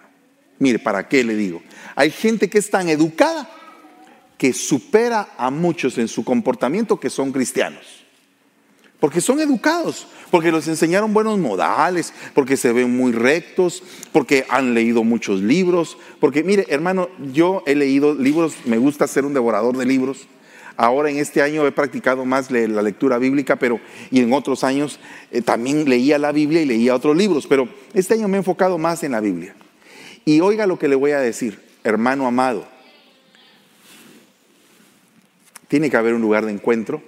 [0.59, 1.61] Mire, ¿para qué le digo?
[1.95, 3.49] Hay gente que es tan educada
[4.37, 8.05] que supera a muchos en su comportamiento que son cristianos.
[8.99, 14.73] Porque son educados, porque los enseñaron buenos modales, porque se ven muy rectos, porque han
[14.73, 15.97] leído muchos libros.
[16.19, 20.27] Porque mire, hermano, yo he leído libros, me gusta ser un devorador de libros.
[20.75, 24.99] Ahora en este año he practicado más la lectura bíblica, pero y en otros años
[25.31, 28.77] eh, también leía la Biblia y leía otros libros, pero este año me he enfocado
[28.77, 29.55] más en la Biblia.
[30.25, 32.67] Y oiga lo que le voy a decir, hermano amado.
[35.67, 37.03] Tiene que haber un lugar de encuentro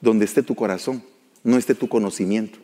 [0.00, 1.02] donde esté tu corazón,
[1.42, 2.58] no esté tu conocimiento.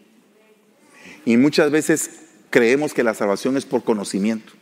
[1.24, 4.52] Y muchas veces creemos que la salvación es por conocimiento.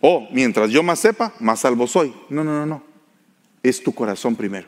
[0.00, 2.14] O mientras yo más sepa, más salvo soy.
[2.30, 2.88] No, no, no, no
[3.62, 4.66] es tu corazón primero,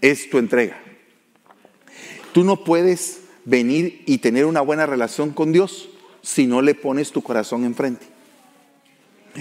[0.00, 0.78] es tu entrega.
[2.32, 5.88] Tú no puedes venir y tener una buena relación con Dios
[6.26, 8.04] si no le pones tu corazón enfrente.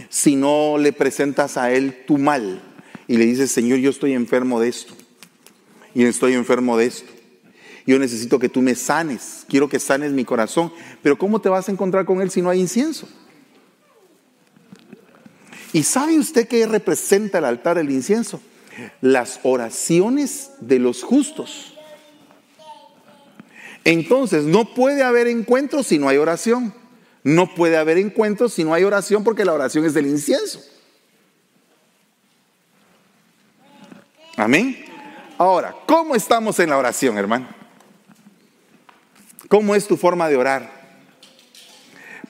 [0.08, 2.62] Si no le presentas a Él tu mal
[3.08, 4.94] y le dices, Señor, yo estoy enfermo de esto.
[5.96, 7.12] Y estoy enfermo de esto.
[7.88, 9.46] Yo necesito que tú me sanes.
[9.50, 10.72] Quiero que sanes mi corazón.
[11.02, 13.10] Pero ¿cómo te vas a encontrar con Él si no hay incienso?
[15.74, 18.42] ¿Y sabe usted qué representa el altar del incienso?
[19.02, 21.75] Las oraciones de los justos.
[23.86, 26.74] Entonces, no puede haber encuentro si no hay oración.
[27.24, 30.60] No puede haber encuentro si no hay oración porque la oración es del incienso.
[34.36, 34.86] Amén.
[35.38, 37.48] Ahora, ¿cómo estamos en la oración, hermano?
[39.48, 40.85] ¿Cómo es tu forma de orar?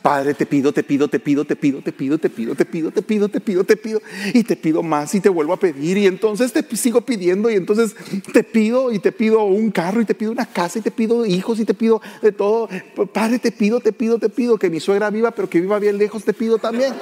[0.06, 2.92] Padre, te pido, te pido, te pido, te pido, te pido, te pido, te pido,
[2.92, 4.02] te pido, te pido, te pido,
[4.36, 7.56] y te pido más y te vuelvo a pedir y entonces te sigo pidiendo y
[7.56, 7.96] entonces
[8.32, 11.26] te pido y te pido un carro y te pido una casa y te pido
[11.26, 12.70] hijos y te pido de todo.
[13.14, 15.98] Padre, te pido, te pido, te pido que mi suegra viva, pero que viva bien
[15.98, 16.94] lejos, te pido también.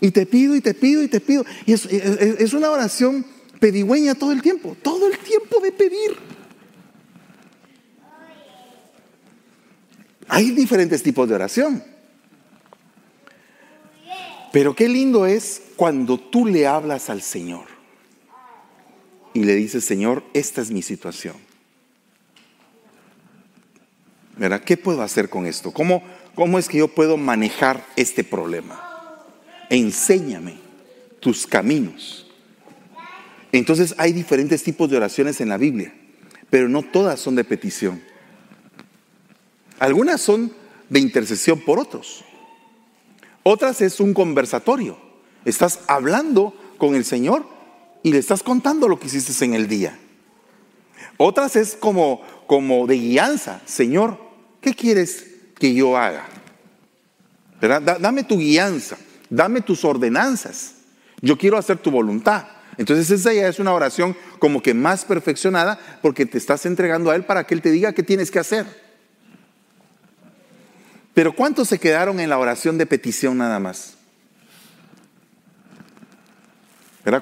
[0.00, 1.44] Y te pido y te pido y te pido.
[1.66, 3.26] Y es, es una oración
[3.58, 6.41] pedigüeña todo el tiempo, todo el tiempo de pedir.
[10.34, 11.84] Hay diferentes tipos de oración.
[14.50, 17.66] Pero qué lindo es cuando tú le hablas al Señor
[19.34, 21.36] y le dices, Señor, esta es mi situación.
[24.38, 24.62] ¿Verdad?
[24.64, 25.70] ¿Qué puedo hacer con esto?
[25.70, 26.02] ¿Cómo,
[26.34, 29.20] ¿Cómo es que yo puedo manejar este problema?
[29.68, 30.54] Enséñame
[31.20, 32.26] tus caminos.
[33.52, 35.92] Entonces hay diferentes tipos de oraciones en la Biblia,
[36.48, 38.11] pero no todas son de petición.
[39.82, 40.52] Algunas son
[40.90, 42.24] de intercesión por otros.
[43.42, 44.96] Otras es un conversatorio.
[45.44, 47.44] Estás hablando con el Señor
[48.04, 49.98] y le estás contando lo que hiciste en el día.
[51.16, 53.60] Otras es como, como de guianza.
[53.66, 54.20] Señor,
[54.60, 55.26] ¿qué quieres
[55.58, 56.28] que yo haga?
[57.60, 58.96] Dame tu guianza,
[59.30, 60.74] dame tus ordenanzas.
[61.20, 62.46] Yo quiero hacer tu voluntad.
[62.78, 67.16] Entonces esa ya es una oración como que más perfeccionada porque te estás entregando a
[67.16, 68.91] Él para que Él te diga qué tienes que hacer.
[71.14, 73.96] Pero ¿cuántos se quedaron en la oración de petición nada más?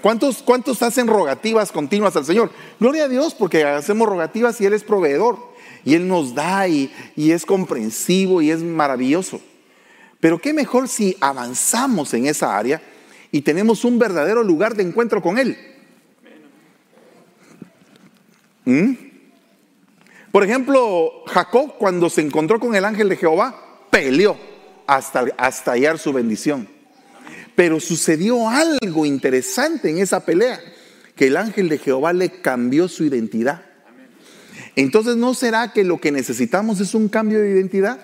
[0.02, 2.52] ¿Cuántos, ¿Cuántos hacen rogativas continuas al Señor?
[2.78, 5.38] Gloria a Dios porque hacemos rogativas y Él es proveedor
[5.84, 9.40] y Él nos da y, y es comprensivo y es maravilloso.
[10.20, 12.82] Pero qué mejor si avanzamos en esa área
[13.32, 15.56] y tenemos un verdadero lugar de encuentro con Él.
[18.66, 18.92] ¿Mm?
[20.30, 24.36] Por ejemplo, Jacob cuando se encontró con el ángel de Jehová, peleó
[24.86, 26.68] hasta, hasta hallar su bendición.
[27.54, 30.60] Pero sucedió algo interesante en esa pelea,
[31.14, 33.62] que el ángel de Jehová le cambió su identidad.
[34.76, 37.98] Entonces, ¿no será que lo que necesitamos es un cambio de identidad?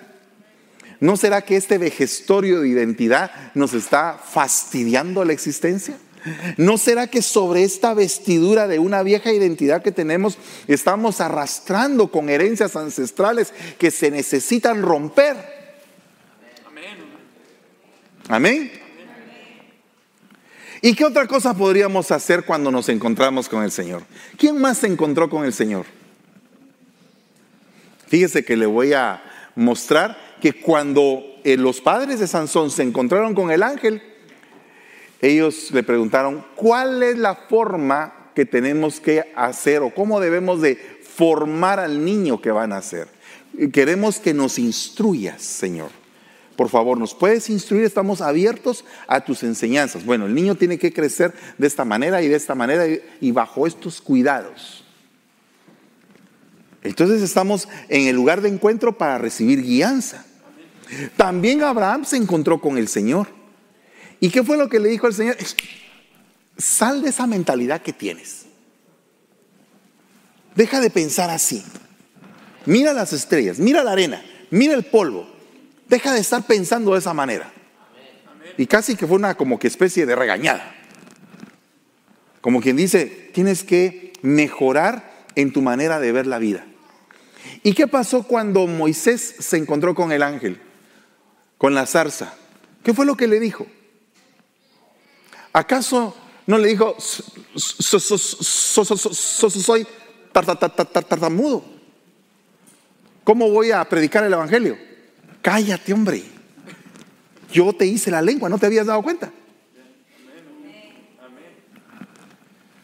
[0.99, 5.97] ¿No será que este vejestorio de identidad nos está fastidiando la existencia?
[6.57, 12.29] ¿No será que sobre esta vestidura de una vieja identidad que tenemos estamos arrastrando con
[12.29, 15.56] herencias ancestrales que se necesitan romper?
[18.27, 18.71] Amén.
[20.81, 24.03] ¿Y qué otra cosa podríamos hacer cuando nos encontramos con el Señor?
[24.37, 25.85] ¿Quién más se encontró con el Señor?
[28.07, 29.23] Fíjese que le voy a
[29.55, 34.01] mostrar que cuando eh, los padres de Sansón se encontraron con el ángel,
[35.21, 40.75] ellos le preguntaron, ¿cuál es la forma que tenemos que hacer o cómo debemos de
[41.17, 43.07] formar al niño que van a hacer.
[43.73, 45.89] Queremos que nos instruyas, Señor.
[46.57, 47.83] Por favor, ¿nos puedes instruir?
[47.83, 50.03] Estamos abiertos a tus enseñanzas.
[50.03, 52.83] Bueno, el niño tiene que crecer de esta manera y de esta manera
[53.21, 54.83] y bajo estos cuidados.
[56.81, 60.25] Entonces estamos en el lugar de encuentro para recibir guianza.
[61.15, 63.27] También Abraham se encontró con el Señor.
[64.19, 65.37] ¿Y qué fue lo que le dijo al Señor?
[66.57, 68.47] Sal de esa mentalidad que tienes.
[70.55, 71.63] Deja de pensar así.
[72.65, 75.36] Mira las estrellas, mira la arena, mira el polvo.
[75.89, 77.51] Deja de estar pensando de esa manera.
[78.57, 80.73] Y casi que fue una como que especie de regañada.
[82.41, 86.65] Como quien dice, tienes que mejorar en tu manera de ver la vida.
[87.63, 90.59] ¿Y qué pasó cuando Moisés se encontró con el ángel,
[91.57, 92.33] con la zarza?
[92.83, 93.67] ¿Qué fue lo que le dijo?
[95.53, 96.95] ¿Acaso no le dijo,
[97.55, 99.87] soy
[100.31, 101.63] tartamudo?
[103.23, 104.86] ¿Cómo voy a predicar el Evangelio?
[105.47, 106.23] Cállate, hombre.
[107.53, 109.31] Yo te hice la lengua, ¿no te habías dado cuenta?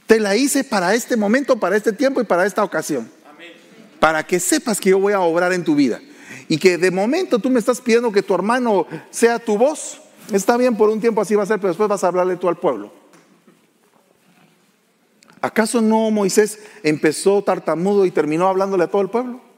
[0.08, 3.12] Te la hice para este momento, para este tiempo y para esta ocasión.
[4.00, 6.00] Para que sepas que yo voy a obrar en tu vida.
[6.48, 10.00] Y que de momento tú me estás pidiendo que tu hermano sea tu voz.
[10.32, 12.48] Está bien, por un tiempo así va a ser, pero después vas a hablarle tú
[12.48, 12.94] al pueblo.
[15.42, 19.53] ¿Acaso no Moisés empezó tartamudo y terminó hablándole a todo el pueblo?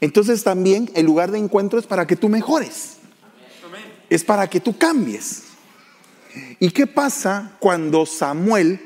[0.00, 2.98] Entonces también el lugar de encuentro es para que tú mejores.
[4.08, 5.44] Es para que tú cambies.
[6.60, 8.80] ¿Y qué pasa cuando Samuel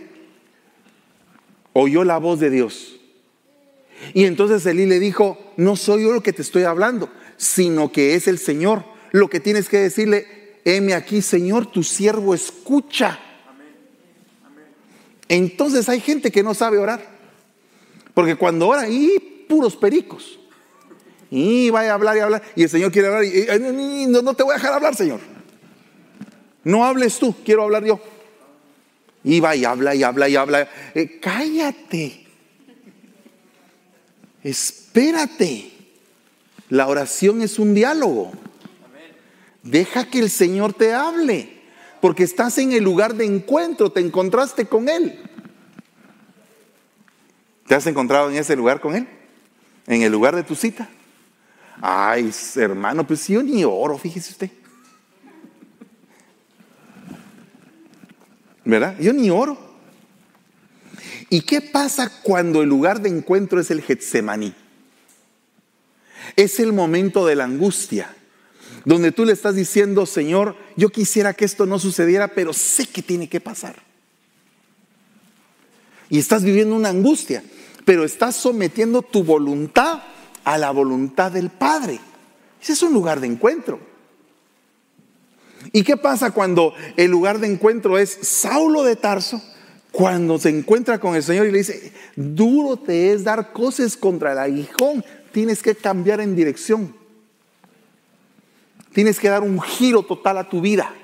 [1.72, 2.96] oyó la voz de Dios?
[4.14, 8.14] Y entonces Elí le dijo, no soy yo lo que te estoy hablando, sino que
[8.14, 8.85] es el Señor.
[9.12, 13.20] Lo que tienes que decirle, heme aquí, Señor, tu siervo escucha.
[15.29, 17.12] Entonces hay gente que no sabe orar.
[18.14, 20.38] Porque cuando ora, y puros pericos.
[21.35, 22.42] Y vaya a hablar y hablar.
[22.55, 23.25] Y el Señor quiere hablar.
[23.25, 25.18] Y, no, te voy a dejar hablar, Señor.
[26.62, 27.99] No hables tú, quiero hablar yo.
[29.25, 30.68] Y va y habla y habla y habla.
[30.95, 32.27] Eh, cállate.
[34.45, 35.73] Espérate.
[36.68, 38.33] La oración es un diálogo.
[39.62, 41.62] Deja que el Señor te hable
[42.03, 45.18] porque estás en el lugar de encuentro, te encontraste con Él.
[47.66, 49.09] ¿Te has encontrado en ese lugar con Él?
[49.87, 50.90] ¿En el lugar de tu cita?
[51.80, 54.50] Ay, hermano, pues yo ni oro, fíjese usted.
[58.64, 58.96] ¿Verdad?
[59.00, 59.58] Yo ni oro.
[61.28, 64.54] ¿Y qué pasa cuando el lugar de encuentro es el Getsemaní?
[66.37, 68.14] Es el momento de la angustia
[68.85, 73.02] donde tú le estás diciendo, Señor, yo quisiera que esto no sucediera, pero sé que
[73.02, 73.76] tiene que pasar.
[76.08, 77.42] Y estás viviendo una angustia,
[77.85, 80.02] pero estás sometiendo tu voluntad
[80.44, 82.00] a la voluntad del Padre.
[82.61, 83.78] Ese es un lugar de encuentro.
[85.72, 89.40] ¿Y qué pasa cuando el lugar de encuentro es Saulo de Tarso?
[89.92, 94.33] Cuando se encuentra con el Señor y le dice, duro te es dar cosas contra
[94.33, 96.94] el aguijón, tienes que cambiar en dirección.
[98.92, 100.94] Tienes que dar un giro total a tu vida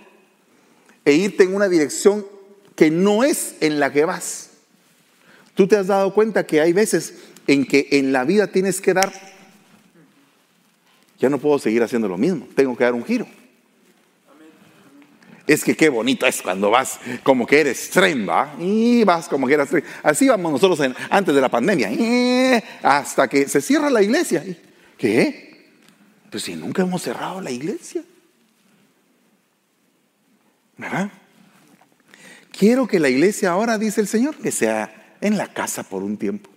[1.05, 2.27] e irte en una dirección
[2.75, 4.51] que no es en la que vas.
[5.55, 7.15] Tú te has dado cuenta que hay veces
[7.47, 9.13] en que en la vida tienes que dar,
[11.19, 13.27] ya no puedo seguir haciendo lo mismo, tengo que dar un giro.
[15.49, 18.29] Es que qué bonito es cuando vas como que eres tren,
[18.61, 19.83] Y vas como que eres tren.
[20.03, 20.79] Así vamos nosotros
[21.09, 21.91] antes de la pandemia.
[22.83, 24.45] Hasta que se cierra la iglesia.
[24.99, 25.71] ¿Qué?
[26.31, 28.03] Pues si nunca hemos cerrado la iglesia.
[30.77, 31.11] ¿Verdad?
[32.53, 36.19] Quiero que la iglesia ahora, dice el Señor, que sea en la casa por un
[36.19, 36.51] tiempo.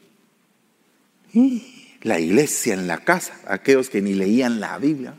[2.01, 5.13] La iglesia en la casa, aquellos que ni leían la Biblia.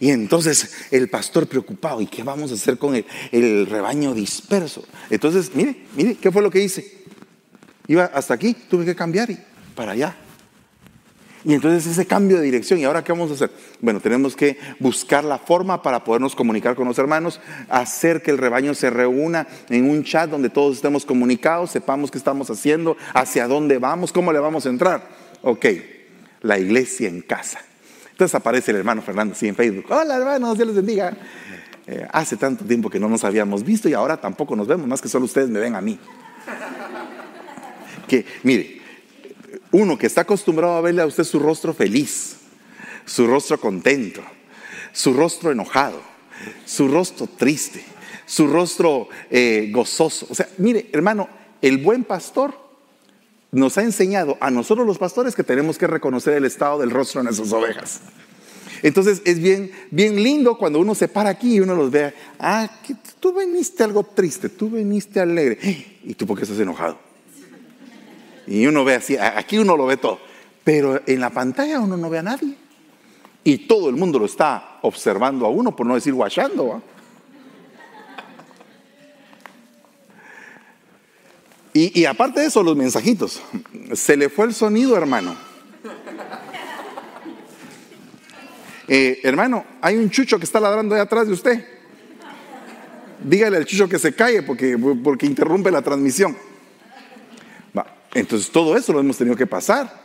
[0.00, 4.84] Y entonces el pastor preocupado, ¿y qué vamos a hacer con el, el, rebaño disperso?
[5.08, 7.04] Entonces, mire, mire, ¿qué fue lo que hice?
[7.86, 9.38] Iba hasta aquí, tuve que cambiar y
[9.74, 10.16] para allá.
[11.44, 13.50] Y entonces ese cambio de dirección, ¿y ahora qué vamos a hacer?
[13.80, 17.38] Bueno, tenemos que buscar la forma para podernos comunicar con los hermanos,
[17.68, 22.16] hacer que el rebaño se reúna en un chat donde todos estemos comunicados, sepamos qué
[22.16, 25.06] estamos haciendo, hacia dónde vamos, cómo le vamos a entrar.
[25.42, 25.66] Ok,
[26.40, 27.60] la iglesia en casa.
[28.10, 29.84] Entonces aparece el hermano Fernando así en Facebook.
[29.90, 31.14] Hola hermanos, Dios les bendiga.
[31.86, 35.02] Eh, hace tanto tiempo que no nos habíamos visto y ahora tampoco nos vemos, más
[35.02, 35.98] que solo ustedes me ven a mí.
[38.06, 38.82] Que, mire,
[39.74, 42.36] uno que está acostumbrado a verle a usted su rostro feliz,
[43.04, 44.22] su rostro contento,
[44.92, 46.00] su rostro enojado,
[46.64, 47.84] su rostro triste,
[48.24, 50.28] su rostro eh, gozoso.
[50.30, 51.28] O sea, mire, hermano,
[51.60, 52.54] el buen pastor
[53.50, 57.20] nos ha enseñado a nosotros los pastores que tenemos que reconocer el estado del rostro
[57.20, 58.00] de nuestras ovejas.
[58.80, 62.70] Entonces es bien, bien lindo cuando uno se para aquí y uno los ve, ah,
[63.18, 65.58] tú veniste algo triste, tú veniste alegre.
[66.04, 67.13] ¿Y tú por qué estás enojado?
[68.46, 70.20] Y uno ve así, aquí uno lo ve todo.
[70.64, 72.54] Pero en la pantalla uno no ve a nadie.
[73.44, 76.82] Y todo el mundo lo está observando a uno, por no decir guachando.
[81.76, 83.42] Y, aparte de eso, los mensajitos.
[83.94, 85.34] Se le fue el sonido, hermano.
[88.86, 91.66] Eh, hermano, hay un chucho que está ladrando ahí atrás de usted.
[93.24, 96.36] Dígale al chucho que se calle porque, porque interrumpe la transmisión.
[98.14, 100.02] Entonces todo eso lo hemos tenido que pasar.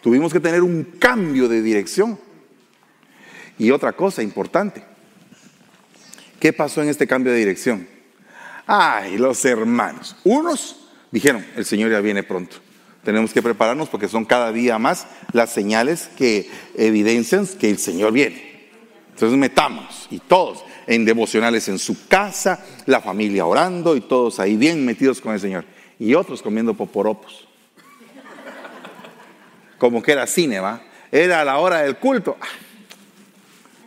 [0.00, 2.18] Tuvimos que tener un cambio de dirección.
[3.58, 4.82] Y otra cosa importante.
[6.40, 7.86] ¿Qué pasó en este cambio de dirección?
[8.66, 10.16] Ay, los hermanos.
[10.24, 12.56] Unos dijeron, el Señor ya viene pronto.
[13.04, 18.12] Tenemos que prepararnos porque son cada día más las señales que evidencian que el Señor
[18.12, 18.70] viene.
[19.10, 24.56] Entonces metamos y todos en devocionales en su casa, la familia orando y todos ahí
[24.56, 25.64] bien metidos con el Señor.
[25.98, 27.46] Y otros comiendo poporopos.
[29.78, 30.80] Como que era cine, ¿va?
[31.10, 32.36] Era la hora del culto.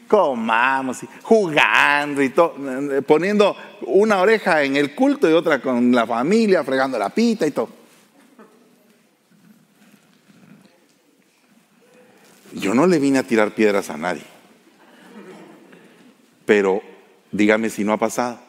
[0.07, 2.55] Comamos, jugando y todo,
[3.07, 7.51] poniendo una oreja en el culto y otra con la familia, fregando la pita y
[7.51, 7.69] todo.
[12.53, 14.23] Yo no le vine a tirar piedras a nadie.
[16.45, 16.81] Pero
[17.31, 18.44] dígame si no ha pasado.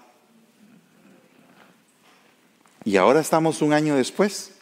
[2.87, 4.53] Y ahora estamos un año después,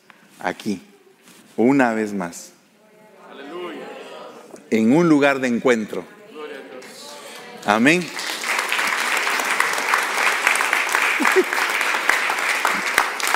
[0.41, 0.81] aquí,
[1.59, 2.53] una vez más,
[4.71, 6.07] en un lugar de encuentro.
[7.67, 8.03] Amén.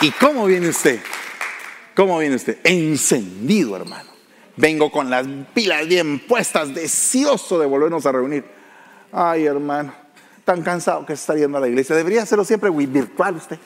[0.00, 1.00] ¿Y cómo viene usted?
[1.94, 2.56] ¿Cómo viene usted?
[2.64, 4.08] Encendido, hermano.
[4.56, 8.42] Vengo con las pilas bien puestas, deseoso de volvernos a reunir.
[9.12, 9.92] Ay, hermano,
[10.46, 11.94] tan cansado que está yendo a la iglesia.
[11.94, 13.58] Debería hacerlo siempre virtual usted.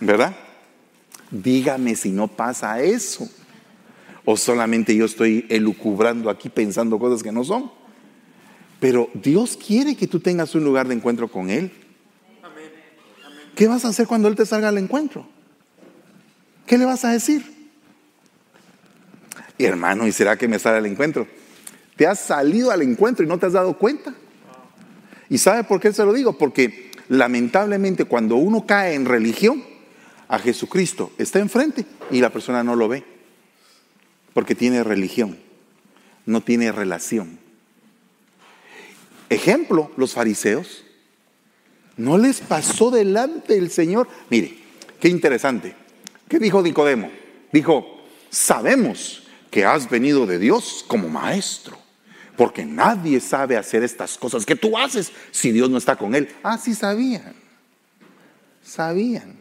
[0.00, 0.34] ¿Verdad?
[1.30, 3.28] Dígame si no pasa eso.
[4.24, 7.70] O solamente yo estoy elucubrando aquí pensando cosas que no son.
[8.80, 11.70] Pero Dios quiere que tú tengas un lugar de encuentro con Él.
[13.54, 15.28] ¿Qué vas a hacer cuando Él te salga al encuentro?
[16.66, 17.44] ¿Qué le vas a decir?
[19.58, 21.26] Y hermano, ¿y será que me sale al encuentro?
[21.96, 24.14] Te has salido al encuentro y no te has dado cuenta.
[25.28, 26.38] ¿Y sabe por qué se lo digo?
[26.38, 29.62] Porque lamentablemente cuando uno cae en religión,
[30.30, 33.04] a Jesucristo está enfrente y la persona no lo ve.
[34.32, 35.36] Porque tiene religión,
[36.24, 37.40] no tiene relación.
[39.28, 40.84] Ejemplo, los fariseos.
[41.96, 44.08] No les pasó delante el Señor.
[44.30, 44.56] Mire,
[45.00, 45.74] qué interesante.
[46.28, 47.10] ¿Qué dijo Nicodemo?
[47.52, 48.00] Dijo,
[48.30, 51.76] sabemos que has venido de Dios como maestro,
[52.36, 56.28] porque nadie sabe hacer estas cosas que tú haces si Dios no está con él.
[56.44, 57.34] Ah, sí sabían,
[58.62, 59.40] sabían.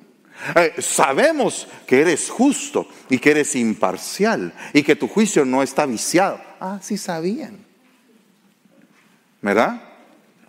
[0.56, 5.86] Eh, sabemos que eres justo y que eres imparcial y que tu juicio no está
[5.86, 6.40] viciado.
[6.60, 7.66] Ah, sí sabían.
[9.42, 9.82] ¿Verdad?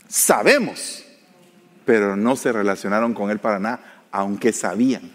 [0.09, 1.05] Sabemos,
[1.85, 5.13] pero no se relacionaron con él para nada, aunque sabían.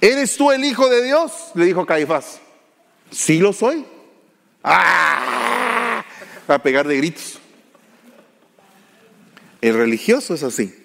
[0.00, 1.32] ¿Eres tú el Hijo de Dios?
[1.54, 2.40] Le dijo Caifás.
[3.10, 3.86] Sí lo soy.
[4.62, 6.04] ¡Ah!
[6.46, 7.38] A pegar de gritos.
[9.60, 10.83] El religioso es así.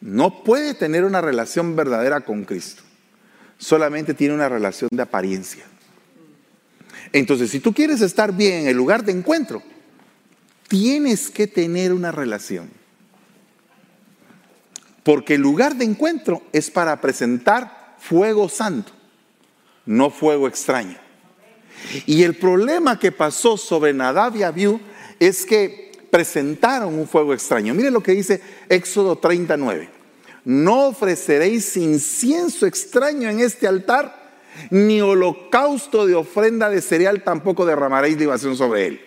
[0.00, 2.82] No puede tener una relación verdadera con Cristo.
[3.58, 5.64] Solamente tiene una relación de apariencia.
[7.12, 9.62] Entonces, si tú quieres estar bien en el lugar de encuentro,
[10.68, 12.68] tienes que tener una relación.
[15.02, 18.92] Porque el lugar de encuentro es para presentar fuego santo,
[19.86, 20.98] no fuego extraño.
[22.06, 24.42] Y el problema que pasó sobre Nadab y
[25.20, 27.74] es que presentaron un fuego extraño.
[27.74, 29.88] Mire lo que dice Éxodo 39.
[30.44, 34.26] No ofreceréis incienso extraño en este altar,
[34.70, 39.00] ni holocausto de ofrenda de cereal tampoco derramaréis libación sobre él.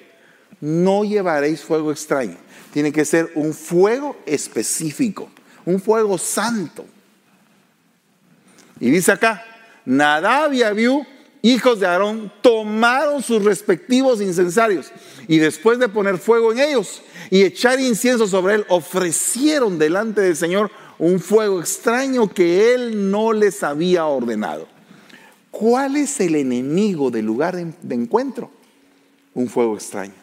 [0.62, 2.38] No llevaréis fuego extraño.
[2.74, 5.30] Tiene que ser un fuego específico,
[5.66, 6.86] un fuego santo.
[8.80, 9.44] Y dice acá,
[9.86, 10.64] Nadab y
[11.42, 14.92] hijos de Aarón, tomaron sus respectivos incensarios
[15.28, 20.36] y después de poner fuego en ellos y echar incienso sobre él, ofrecieron delante del
[20.36, 24.68] Señor un fuego extraño que él no les había ordenado.
[25.52, 28.52] ¿Cuál es el enemigo del lugar de encuentro?
[29.34, 30.14] un fuego extraño.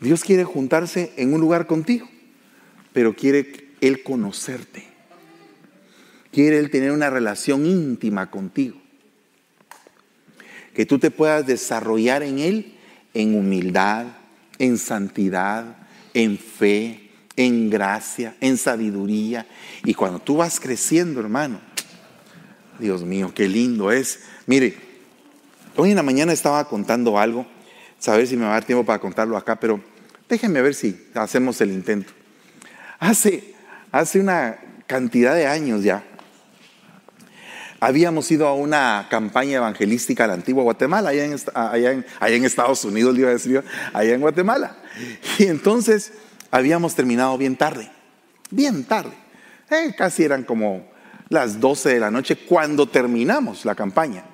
[0.00, 2.08] Dios quiere juntarse en un lugar contigo,
[2.92, 4.85] pero quiere Él conocerte.
[6.36, 8.76] Quiere Él tener una relación íntima contigo.
[10.74, 12.74] Que tú te puedas desarrollar en Él
[13.14, 14.04] en humildad,
[14.58, 15.78] en santidad,
[16.12, 19.46] en fe, en gracia, en sabiduría.
[19.82, 21.58] Y cuando tú vas creciendo, hermano,
[22.78, 24.24] Dios mío, qué lindo es.
[24.44, 24.74] Mire,
[25.74, 27.46] hoy en la mañana estaba contando algo,
[27.98, 29.80] saber si me va a dar tiempo para contarlo acá, pero
[30.28, 32.12] déjenme ver si hacemos el intento.
[32.98, 33.54] Hace,
[33.90, 36.04] hace una cantidad de años ya,
[37.80, 42.84] habíamos ido a una campaña evangelística a la antigua Guatemala, allá en, allá en, Estados
[42.84, 43.62] Unidos, le iba a decir
[43.92, 44.76] allá en Guatemala.
[45.38, 46.12] Y entonces
[46.50, 47.90] habíamos terminado bien tarde,
[48.50, 49.12] bien tarde.
[49.70, 50.86] Eh, casi eran como
[51.28, 54.24] las 12 de la noche cuando terminamos la campaña.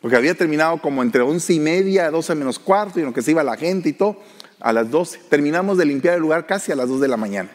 [0.00, 3.32] Porque había terminado como entre 11 y media, 12 menos cuarto, y en que se
[3.32, 4.18] iba la gente y todo,
[4.60, 5.18] a las 12.
[5.28, 7.50] Terminamos de limpiar el lugar casi a las 2 de la mañana.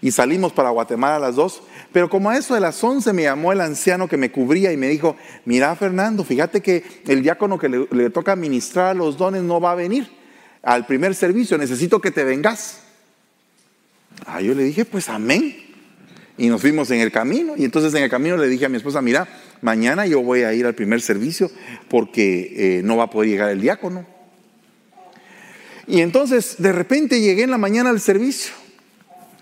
[0.00, 1.62] Y salimos para Guatemala a las 2.
[1.94, 4.76] Pero como a eso de las 11 me llamó el anciano que me cubría y
[4.76, 9.60] me dijo, mira Fernando, fíjate que el diácono que le, toca administrar los dones no
[9.60, 10.08] va a venir
[10.64, 12.80] al primer servicio, necesito que te vengas.
[14.26, 15.56] Ah, yo le dije, pues amén.
[16.36, 17.54] Y nos fuimos en el camino.
[17.56, 19.28] Y entonces en el camino le dije a mi esposa, mira,
[19.62, 21.48] mañana yo voy a ir al primer servicio
[21.88, 24.04] porque eh, no va a poder llegar el diácono.
[25.86, 28.52] Y entonces de repente llegué en la mañana al servicio.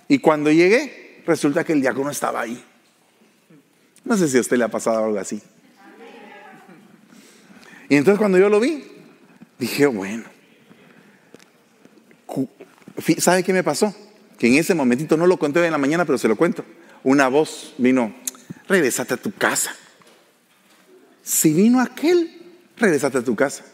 [0.07, 2.63] Y cuando llegué, resulta que el diácono estaba ahí.
[4.05, 5.41] No sé si a usted le ha pasado algo así.
[7.89, 8.85] Y entonces cuando yo lo vi,
[9.59, 10.25] dije, bueno,
[13.19, 13.95] ¿sabe qué me pasó?
[14.39, 16.65] Que en ese momentito no lo conté en la mañana, pero se lo cuento
[17.05, 18.15] una voz vino,
[18.69, 19.75] regresate a tu casa.
[21.23, 22.31] Si vino aquel,
[22.77, 23.65] regresate a tu casa.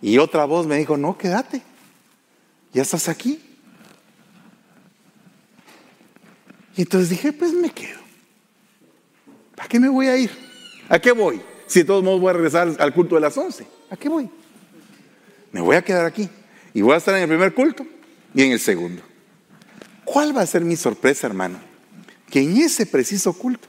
[0.00, 1.62] Y otra voz me dijo, no, quédate,
[2.72, 3.40] ya estás aquí.
[6.76, 8.00] Y entonces dije, pues me quedo.
[9.54, 10.30] ¿Para qué me voy a ir?
[10.88, 11.40] ¿A qué voy?
[11.66, 13.66] Si de todos modos voy a regresar al culto de las 11.
[13.90, 14.28] ¿A qué voy?
[15.52, 16.28] Me voy a quedar aquí.
[16.72, 17.86] Y voy a estar en el primer culto
[18.34, 19.02] y en el segundo.
[20.04, 21.74] ¿Cuál va a ser mi sorpresa, hermano?
[22.34, 23.68] que en ese preciso culto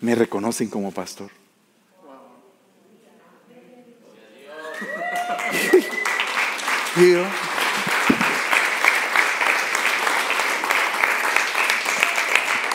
[0.00, 1.30] me reconocen como pastor.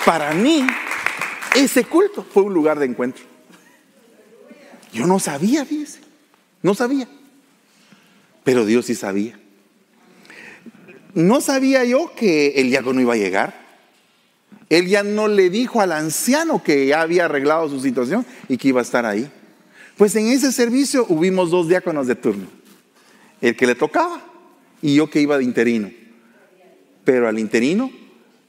[0.05, 0.65] para mí,
[1.55, 3.23] ese culto fue un lugar de encuentro.
[4.91, 5.99] Yo no sabía, fíjese,
[6.61, 7.07] no sabía,
[8.43, 9.39] pero Dios sí sabía.
[11.13, 13.61] No sabía yo que el diácono iba a llegar.
[14.69, 18.69] Él ya no le dijo al anciano que ya había arreglado su situación y que
[18.69, 19.31] iba a estar ahí.
[19.97, 22.47] Pues en ese servicio hubimos dos diáconos de turno.
[23.41, 24.23] El que le tocaba
[24.81, 25.91] y yo que iba de interino.
[27.03, 27.91] Pero al interino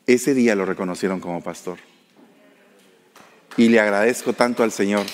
[0.06, 1.78] ese día lo reconocieron como pastor.
[3.56, 5.06] Y le agradezco tanto al Señor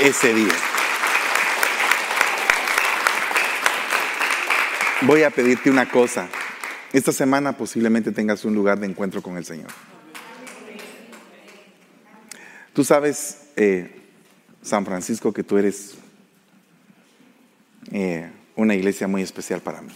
[0.00, 0.54] ese día.
[5.02, 6.28] Voy a pedirte una cosa.
[6.92, 9.70] Esta semana posiblemente tengas un lugar de encuentro con el Señor.
[12.72, 14.00] Tú sabes, eh,
[14.62, 15.94] San Francisco, que tú eres
[17.90, 19.92] eh, una iglesia muy especial para mí.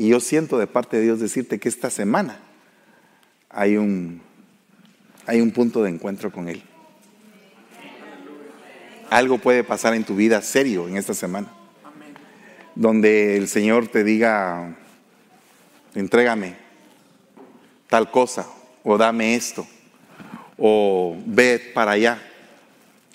[0.00, 2.38] Y yo siento de parte de Dios decirte que esta semana
[3.50, 4.22] hay un,
[5.26, 6.62] hay un punto de encuentro con Él.
[9.10, 11.48] Algo puede pasar en tu vida serio en esta semana.
[12.74, 14.74] Donde el Señor te diga,
[15.94, 16.56] entrégame
[17.86, 18.46] tal cosa,
[18.82, 19.66] o dame esto,
[20.56, 22.22] o ve para allá,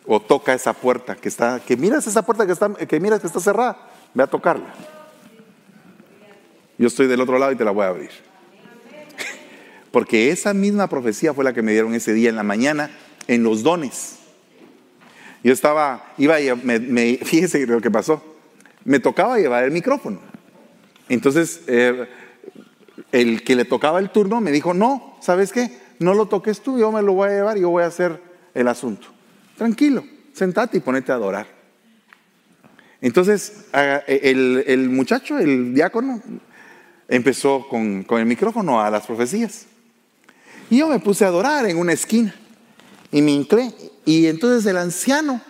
[0.06, 3.26] o toca esa puerta que está, que miras esa puerta que está, que miras que
[3.26, 3.76] está cerrada,
[4.14, 4.95] ve a tocarla.
[6.78, 8.10] Yo estoy del otro lado y te la voy a abrir.
[9.92, 12.90] Porque esa misma profecía fue la que me dieron ese día en la mañana
[13.28, 14.18] en los dones.
[15.44, 18.24] Yo estaba, iba a, me, fíjese lo que pasó.
[18.84, 20.20] Me tocaba llevar el micrófono.
[21.08, 22.08] Entonces, eh,
[23.12, 25.72] el que le tocaba el turno me dijo, no, ¿sabes qué?
[26.00, 28.20] No lo toques tú, yo me lo voy a llevar y yo voy a hacer
[28.54, 29.08] el asunto.
[29.58, 30.04] Tranquilo,
[30.34, 31.48] sentate y ponete a adorar.
[33.02, 33.68] Entonces,
[34.08, 36.22] el, muchacho, el diácono,
[37.08, 39.66] empezó con, con, el micrófono a las profecías.
[40.70, 42.34] Y yo me puse a adorar en una esquina
[43.12, 43.74] y me inclé.
[44.06, 45.42] Y entonces el anciano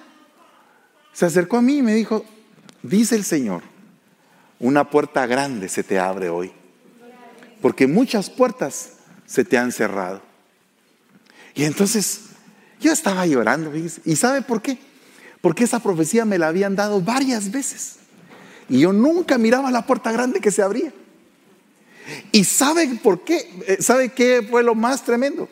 [1.14, 2.26] se acercó a mí y me dijo,
[2.84, 3.62] dice el Señor,
[4.60, 6.52] una puerta grande se te abre hoy
[7.62, 8.94] porque muchas puertas
[9.26, 10.22] se te han cerrado.
[11.56, 12.22] Y entonces
[12.80, 14.78] yo estaba llorando, ¿y sabe por qué?
[15.46, 17.98] porque esa profecía me la habían dado varias veces.
[18.68, 20.92] Y yo nunca miraba la puerta grande que se abría.
[22.32, 23.50] ¿Y sabe por qué?
[23.68, 25.50] Eh, ¿Sabe qué fue lo más tremendo?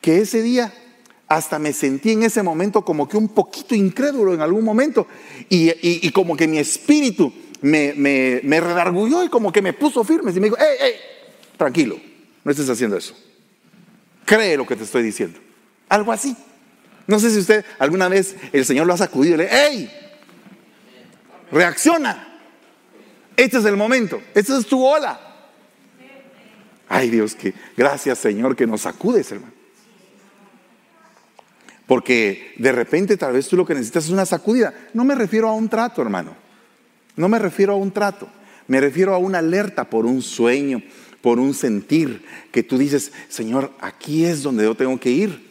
[0.00, 0.72] Que ese día
[1.28, 5.06] hasta me sentí en ese momento como que un poquito incrédulo en algún momento
[5.48, 10.30] y, como que mi espíritu me, me, me, redargulló y como que me puso firme
[10.30, 10.92] y me dijo, hey, hey,
[11.56, 12.00] tranquilo,
[12.44, 13.14] no estés haciendo eso.
[14.24, 15.38] Cree lo que te estoy diciendo.
[15.88, 16.36] Algo así.
[17.06, 19.90] No sé si usted alguna vez el Señor lo ha sacudido y le hey,
[21.50, 22.40] reacciona.
[23.36, 25.27] Este es el momento, esta es tu ola.
[26.88, 29.52] Ay Dios, que gracias Señor que nos sacudes, hermano.
[31.86, 34.74] Porque de repente tal vez tú lo que necesitas es una sacudida.
[34.92, 36.36] No me refiero a un trato, hermano.
[37.16, 38.28] No me refiero a un trato.
[38.66, 40.82] Me refiero a una alerta por un sueño,
[41.22, 45.47] por un sentir, que tú dices, Señor, aquí es donde yo tengo que ir.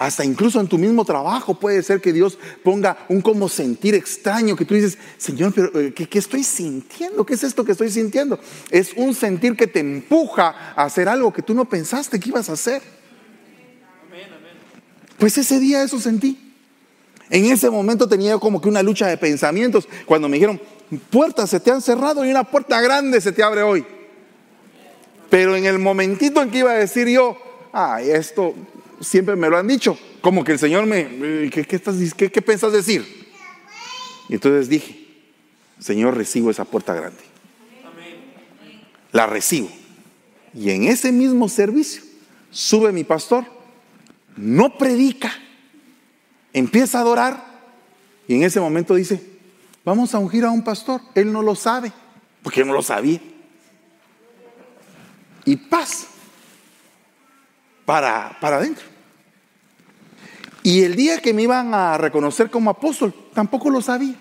[0.00, 4.56] Hasta incluso en tu mismo trabajo puede ser que Dios ponga un como sentir extraño,
[4.56, 7.26] que tú dices, Señor, pero eh, ¿qué, estoy sintiendo?
[7.26, 8.40] ¿Qué es esto que estoy sintiendo?
[8.70, 12.48] Es un sentir que te empuja a hacer algo que tú no pensaste que ibas
[12.48, 12.80] a hacer.
[15.18, 16.54] Pues ese día eso sentí.
[17.28, 20.58] En ese momento tenía como que una lucha de pensamientos cuando me dijeron,
[21.10, 23.84] puertas se te han cerrado y una puerta grande se te abre hoy.
[25.28, 27.36] Pero en el momentito en que iba a decir yo,
[27.74, 28.54] ay, esto
[29.00, 32.72] siempre me lo han dicho, como que el Señor me, ¿qué, estás, qué, qué pensás
[32.72, 33.28] decir?
[34.28, 35.06] Y entonces dije,
[35.78, 37.18] Señor, recibo esa puerta grande.
[39.12, 39.68] La recibo.
[40.54, 42.02] Y en ese mismo servicio
[42.50, 43.44] sube mi pastor
[44.36, 45.32] no predica,
[46.52, 47.44] empieza a adorar
[48.26, 49.22] y en ese momento dice,
[49.84, 51.00] vamos a ungir a un pastor.
[51.14, 51.92] Él no lo sabe,
[52.42, 53.20] porque no lo sabía.
[55.44, 56.06] Y paz
[57.84, 58.84] para, para adentro.
[60.70, 64.14] Y el día que me iban a reconocer como apóstol, tampoco lo sabía.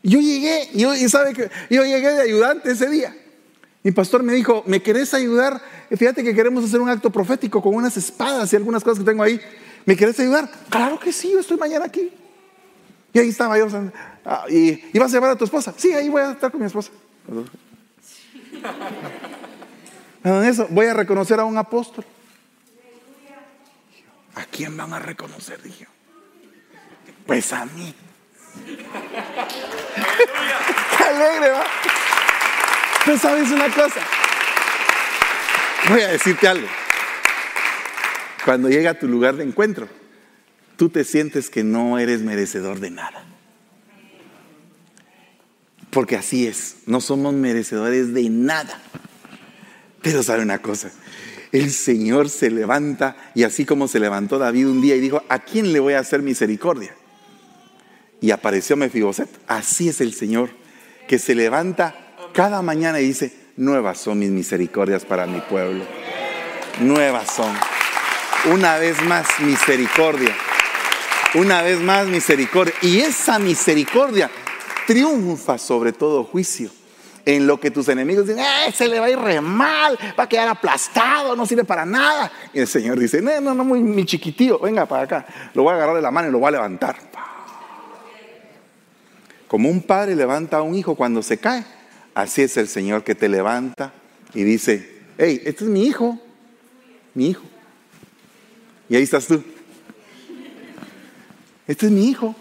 [0.00, 3.16] Yo llegué, yo, y sabe que yo llegué de ayudante ese día.
[3.82, 5.60] Mi pastor me dijo, ¿me querés ayudar?
[5.90, 9.24] Fíjate que queremos hacer un acto profético con unas espadas y algunas cosas que tengo
[9.24, 9.40] ahí.
[9.86, 10.48] ¿Me querés ayudar?
[10.68, 12.12] Claro que sí, yo estoy mañana aquí.
[13.12, 13.66] Y ahí estaba yo.
[14.24, 15.74] Ah, y, vas a llevar a tu esposa?
[15.76, 16.92] Sí, ahí voy a estar con mi esposa.
[20.22, 22.04] En eso voy a reconocer a un apóstol.
[24.34, 25.62] ¿A quién van a reconocer?
[25.62, 25.86] Dije.
[27.26, 27.94] Pues a mí.
[30.96, 31.64] Qué alegre, ¿va?
[33.04, 34.00] Tú sabes una cosa.
[35.88, 36.68] Voy a decirte algo.
[38.44, 39.88] Cuando llega a tu lugar de encuentro,
[40.76, 43.24] tú te sientes que no eres merecedor de nada.
[45.90, 48.80] Porque así es, no somos merecedores de nada.
[50.02, 50.90] Pero sabe una cosa,
[51.52, 55.40] el Señor se levanta y así como se levantó David un día y dijo, ¿a
[55.40, 56.94] quién le voy a hacer misericordia?
[58.20, 59.28] Y apareció Mefiboset.
[59.46, 60.50] Así es el Señor,
[61.08, 65.84] que se levanta cada mañana dice, nuevas son mis misericordias para mi pueblo.
[66.80, 67.52] Nuevas son.
[68.52, 70.34] Una vez más misericordia.
[71.34, 72.74] Una vez más misericordia.
[72.82, 74.30] Y esa misericordia
[74.86, 76.70] triunfa sobre todo juicio.
[77.24, 80.24] En lo que tus enemigos dicen, eh, se le va a ir re mal, va
[80.24, 82.30] a quedar aplastado, no sirve para nada.
[82.52, 85.26] Y el Señor dice, no, no, no, muy, mi chiquitío, venga para acá.
[85.54, 86.96] Lo voy a agarrar de la mano y lo voy a levantar.
[89.46, 91.64] Como un padre levanta a un hijo cuando se cae,
[92.14, 93.92] Así es el Señor que te levanta
[94.34, 96.18] y dice, hey, este es mi hijo,
[97.14, 97.42] mi hijo.
[98.88, 99.42] Y ahí estás tú.
[101.66, 102.34] Este es mi hijo.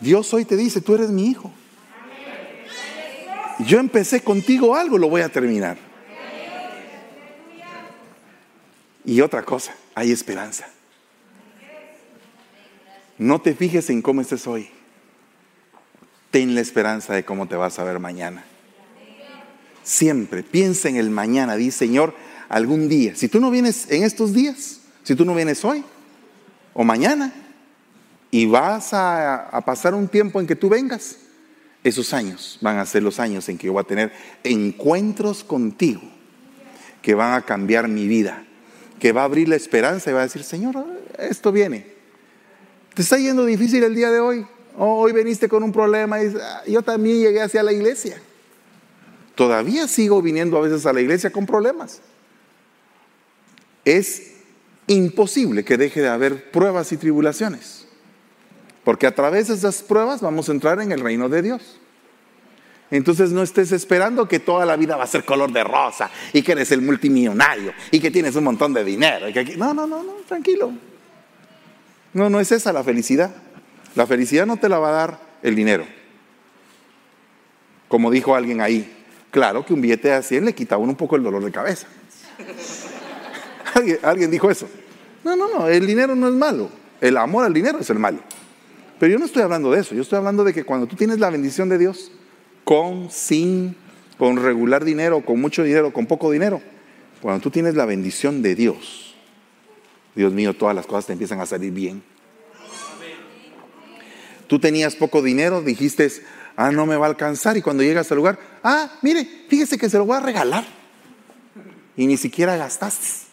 [0.00, 1.52] Dios hoy te dice, tú eres mi hijo.
[3.66, 5.76] Yo empecé contigo algo, lo voy a terminar.
[9.04, 10.66] Y otra cosa, hay esperanza.
[13.18, 14.70] No te fijes en cómo estés hoy
[16.32, 18.42] ten la esperanza de cómo te vas a ver mañana.
[19.84, 22.14] Siempre piensa en el mañana, di Señor,
[22.48, 25.84] algún día, si tú no vienes en estos días, si tú no vienes hoy
[26.72, 27.32] o mañana,
[28.30, 31.18] y vas a, a pasar un tiempo en que tú vengas,
[31.84, 34.12] esos años van a ser los años en que yo voy a tener
[34.44, 36.02] encuentros contigo
[37.02, 38.44] que van a cambiar mi vida,
[39.00, 40.76] que va a abrir la esperanza y va a decir, Señor,
[41.18, 41.86] esto viene.
[42.94, 44.46] ¿Te está yendo difícil el día de hoy?
[44.78, 48.20] Oh, hoy veniste con un problema y ah, yo también llegué hacia la iglesia.
[49.34, 52.00] Todavía sigo viniendo a veces a la iglesia con problemas.
[53.84, 54.34] Es
[54.86, 57.81] imposible que deje de haber pruebas y tribulaciones.
[58.84, 61.78] Porque a través de esas pruebas vamos a entrar en el reino de Dios.
[62.90, 66.42] Entonces no estés esperando que toda la vida va a ser color de rosa y
[66.42, 69.26] que eres el multimillonario y que tienes un montón de dinero.
[69.56, 70.72] no, no, no, no, tranquilo.
[72.12, 73.34] No, no es esa la felicidad.
[73.94, 75.86] La felicidad no te la va a dar el dinero.
[77.88, 78.90] Como dijo alguien ahí,
[79.30, 81.50] claro que un billete de 100 le quita a uno un poco el dolor de
[81.50, 81.86] cabeza.
[83.74, 84.68] ¿Alguien, alguien dijo eso.
[85.24, 86.68] No, no, no, el dinero no es malo.
[87.00, 88.18] El amor al dinero es el malo.
[89.02, 91.18] Pero yo no estoy hablando de eso, yo estoy hablando de que cuando tú tienes
[91.18, 92.12] la bendición de Dios,
[92.62, 93.74] con, sin,
[94.16, 96.62] con regular dinero, con mucho dinero, con poco dinero,
[97.20, 99.16] cuando tú tienes la bendición de Dios,
[100.14, 102.00] Dios mío, todas las cosas te empiezan a salir bien.
[104.46, 106.08] Tú tenías poco dinero, dijiste,
[106.54, 109.90] ah, no me va a alcanzar, y cuando llegas al lugar, ah, mire, fíjese que
[109.90, 110.64] se lo voy a regalar.
[111.96, 113.26] Y ni siquiera gastaste.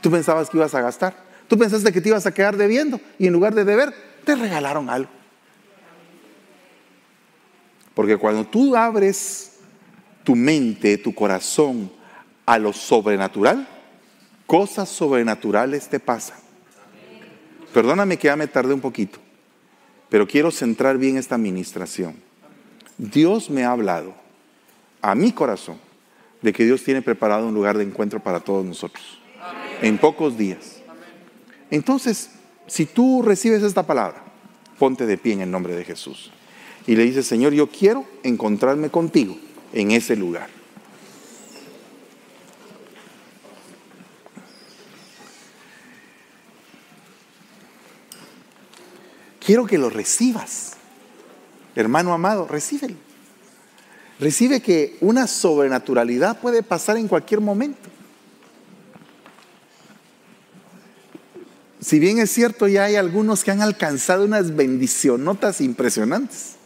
[0.00, 1.14] Tú pensabas que ibas a gastar.
[1.46, 3.94] Tú pensaste que te ibas a quedar debiendo, y en lugar de deber,
[4.28, 5.08] te regalaron algo.
[7.94, 9.60] Porque cuando tú abres
[10.22, 11.90] tu mente, tu corazón
[12.44, 13.66] a lo sobrenatural,
[14.46, 16.36] cosas sobrenaturales te pasan.
[17.72, 19.18] Perdóname que ya me tardé un poquito,
[20.10, 22.14] pero quiero centrar bien esta administración.
[22.98, 24.14] Dios me ha hablado
[25.00, 25.78] a mi corazón
[26.42, 29.20] de que Dios tiene preparado un lugar de encuentro para todos nosotros
[29.80, 30.82] en pocos días.
[31.70, 32.32] Entonces,
[32.68, 34.22] si tú recibes esta palabra,
[34.78, 36.30] ponte de pie en el nombre de Jesús.
[36.86, 39.36] Y le dices, Señor, yo quiero encontrarme contigo
[39.72, 40.48] en ese lugar.
[49.44, 50.76] Quiero que lo recibas.
[51.74, 52.96] Hermano amado, recíbelo.
[54.20, 57.88] Recibe que una sobrenaturalidad puede pasar en cualquier momento.
[61.80, 66.56] Si bien es cierto, ya hay algunos que han alcanzado unas bendicionotas impresionantes,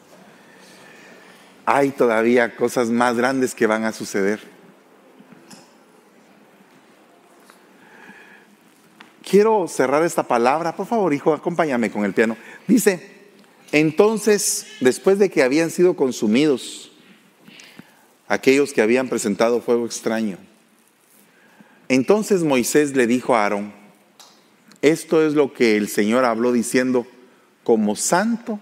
[1.66, 4.40] hay todavía cosas más grandes que van a suceder.
[9.22, 12.36] Quiero cerrar esta palabra, por favor, hijo, acompáñame con el piano.
[12.66, 13.22] Dice,
[13.70, 16.92] entonces, después de que habían sido consumidos
[18.28, 20.38] aquellos que habían presentado fuego extraño,
[21.88, 23.81] entonces Moisés le dijo a Aarón,
[24.82, 27.06] esto es lo que el Señor habló diciendo,
[27.62, 28.58] como santo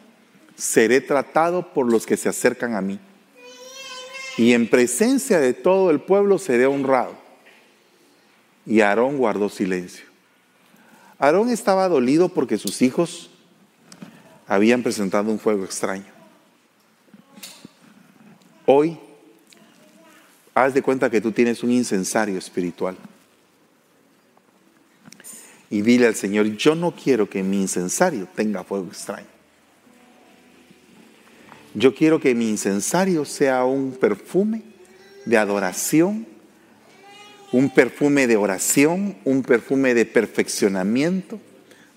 [0.54, 3.00] seré tratado por los que se acercan a mí.
[4.36, 7.14] Y en presencia de todo el pueblo seré honrado.
[8.66, 10.04] Y Aarón guardó silencio.
[11.18, 13.30] Aarón estaba dolido porque sus hijos
[14.46, 16.04] habían presentado un fuego extraño.
[18.66, 18.98] Hoy,
[20.54, 22.96] haz de cuenta que tú tienes un incensario espiritual
[25.70, 29.28] y dile al Señor, yo no quiero que mi incensario tenga fuego extraño.
[31.74, 34.62] Yo quiero que mi incensario sea un perfume
[35.24, 36.26] de adoración,
[37.52, 41.38] un perfume de oración, un perfume de perfeccionamiento,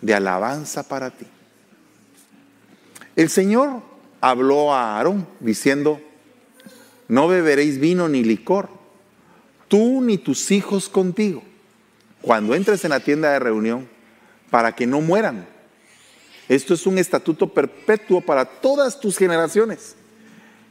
[0.01, 1.25] de alabanza para ti.
[3.15, 3.81] El Señor
[4.21, 5.99] habló a Aarón diciendo,
[7.07, 8.69] no beberéis vino ni licor,
[9.67, 11.41] tú ni tus hijos contigo
[12.23, 13.87] cuando entres en la tienda de reunión
[14.49, 15.45] para que no mueran.
[16.47, 19.95] Esto es un estatuto perpetuo para todas tus generaciones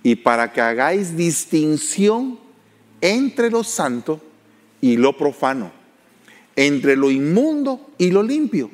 [0.02, 2.40] y para que hagáis distinción
[3.02, 4.20] entre lo santo
[4.80, 5.70] y lo profano,
[6.56, 8.70] entre lo inmundo y lo limpio,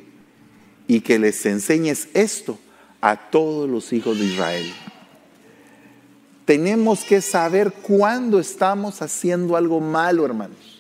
[0.87, 2.59] y que les enseñes esto
[3.01, 4.73] a todos los hijos de Israel.
[6.45, 10.78] Tenemos que saber cuándo estamos haciendo algo malo, hermanos.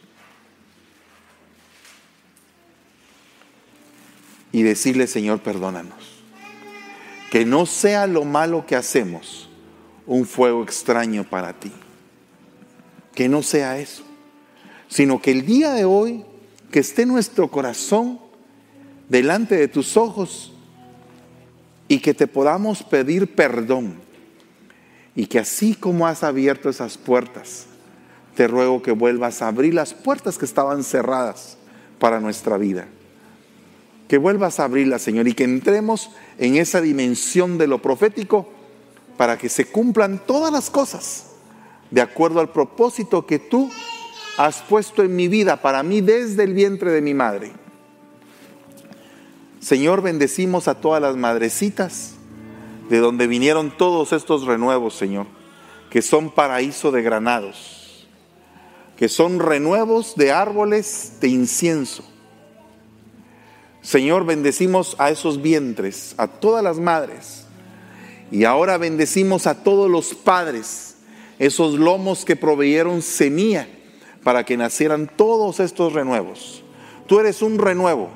[4.53, 6.23] Y decirle, Señor, perdónanos.
[7.31, 9.49] Que no sea lo malo que hacemos
[10.07, 11.73] un fuego extraño para ti.
[13.15, 14.03] Que no sea eso.
[14.89, 16.25] Sino que el día de hoy,
[16.71, 18.19] que esté nuestro corazón
[19.09, 20.55] delante de tus ojos
[21.89, 24.01] y que te podamos pedir perdón.
[25.15, 27.67] Y que así como has abierto esas puertas,
[28.35, 31.59] te ruego que vuelvas a abrir las puertas que estaban cerradas
[31.99, 32.89] para nuestra vida
[34.09, 38.49] que vuelvas a abrirla, Señor, y que entremos en esa dimensión de lo profético
[39.19, 41.27] para que se cumplan todas las cosas
[41.91, 43.71] de acuerdo al propósito que tú
[44.39, 47.53] has puesto en mi vida para mí desde el vientre de mi madre.
[49.61, 52.15] Señor, bendecimos a todas las madrecitas
[52.89, 55.27] de donde vinieron todos estos renuevos, Señor,
[55.91, 58.07] que son paraíso de granados,
[58.97, 62.05] que son renuevos de árboles de incienso
[63.83, 67.45] Señor, bendecimos a esos vientres, a todas las madres.
[68.31, 70.97] Y ahora bendecimos a todos los padres,
[71.39, 73.69] esos lomos que proveyeron semilla
[74.23, 76.63] para que nacieran todos estos renuevos.
[77.07, 78.11] Tú eres un renuevo,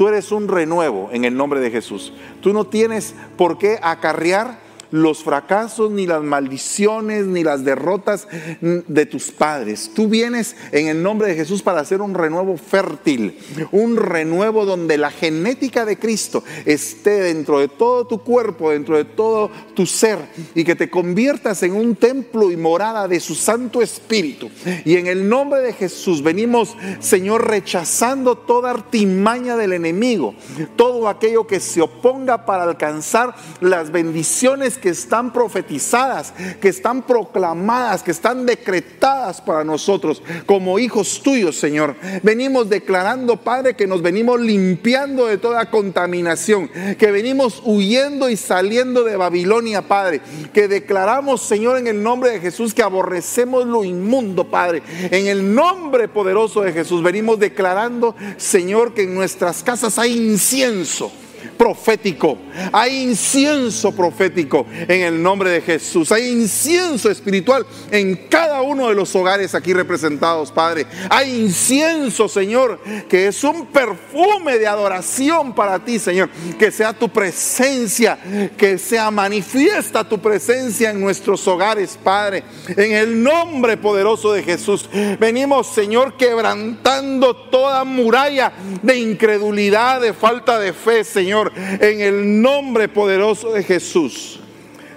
[0.00, 2.14] Tú eres un renuevo en el nombre de Jesús.
[2.40, 4.58] Tú no tienes por qué acarrear
[4.90, 8.26] los fracasos, ni las maldiciones, ni las derrotas
[8.60, 9.90] de tus padres.
[9.94, 13.38] Tú vienes en el nombre de Jesús para hacer un renuevo fértil,
[13.70, 19.04] un renuevo donde la genética de Cristo esté dentro de todo tu cuerpo, dentro de
[19.04, 20.18] todo tu ser,
[20.54, 24.50] y que te conviertas en un templo y morada de su Santo Espíritu.
[24.84, 30.34] Y en el nombre de Jesús venimos, Señor, rechazando toda artimaña del enemigo,
[30.76, 38.02] todo aquello que se oponga para alcanzar las bendiciones que están profetizadas, que están proclamadas,
[38.02, 41.96] que están decretadas para nosotros como hijos tuyos, Señor.
[42.22, 46.68] Venimos declarando, Padre, que nos venimos limpiando de toda contaminación,
[46.98, 50.20] que venimos huyendo y saliendo de Babilonia, Padre,
[50.52, 54.82] que declaramos, Señor, en el nombre de Jesús, que aborrecemos lo inmundo, Padre.
[55.10, 61.12] En el nombre poderoso de Jesús venimos declarando, Señor, que en nuestras casas hay incienso
[61.56, 62.38] profético,
[62.72, 68.94] hay incienso profético en el nombre de Jesús, hay incienso espiritual en cada uno de
[68.94, 70.86] los hogares aquí representados, Padre.
[71.08, 76.28] Hay incienso, Señor, que es un perfume de adoración para ti, Señor.
[76.58, 78.18] Que sea tu presencia,
[78.56, 82.44] que sea manifiesta tu presencia en nuestros hogares, Padre.
[82.68, 84.88] En el nombre poderoso de Jesús,
[85.18, 91.29] venimos, Señor, quebrantando toda muralla de incredulidad, de falta de fe, Señor
[91.80, 94.40] en el nombre poderoso de Jesús.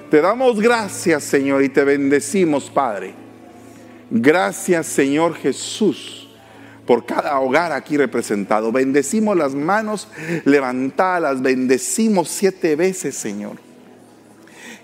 [0.09, 3.13] Te damos gracias, Señor, y te bendecimos, Padre.
[4.09, 6.29] Gracias, Señor Jesús,
[6.85, 8.71] por cada hogar aquí representado.
[8.71, 10.07] Bendecimos las manos
[10.45, 13.72] levantadas, bendecimos siete veces, Señor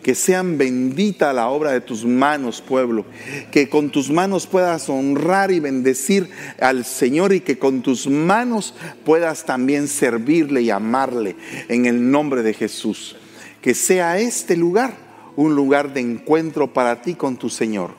[0.04, 3.06] que sean bendita la obra de tus manos, pueblo,
[3.52, 6.30] que con tus manos puedas honrar y bendecir
[6.60, 8.74] al Señor y que con tus manos
[9.06, 11.36] puedas también servirle y amarle
[11.68, 13.18] en el nombre de Jesús.
[13.62, 17.92] Que sea este lugar un lugar de encuentro para ti con tu Señor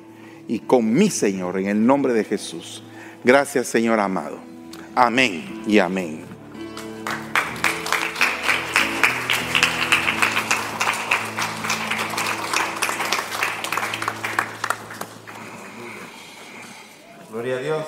[0.49, 2.83] y con mi Señor en el nombre de Jesús.
[3.25, 4.39] Gracias Señor amado.
[4.95, 6.30] Amén y amén.
[17.41, 17.87] Gloria a Dios.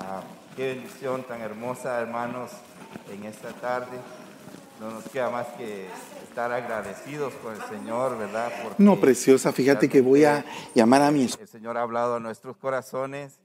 [0.00, 0.22] Ah,
[0.56, 2.50] qué bendición tan hermosa, hermanos,
[3.08, 3.96] en esta tarde.
[4.80, 5.86] No nos queda más que
[6.28, 8.50] estar agradecidos con el Señor, ¿verdad?
[8.78, 11.22] no, preciosa, fíjate que voy a llamar a mi...
[11.38, 13.38] El Señor ha hablado a nuestros corazones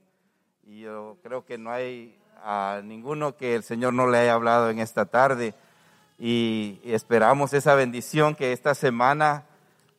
[0.66, 4.68] y yo creo que no hay a ninguno que el Señor no le haya hablado
[4.70, 5.54] en esta tarde
[6.18, 9.44] y esperamos esa bendición que esta semana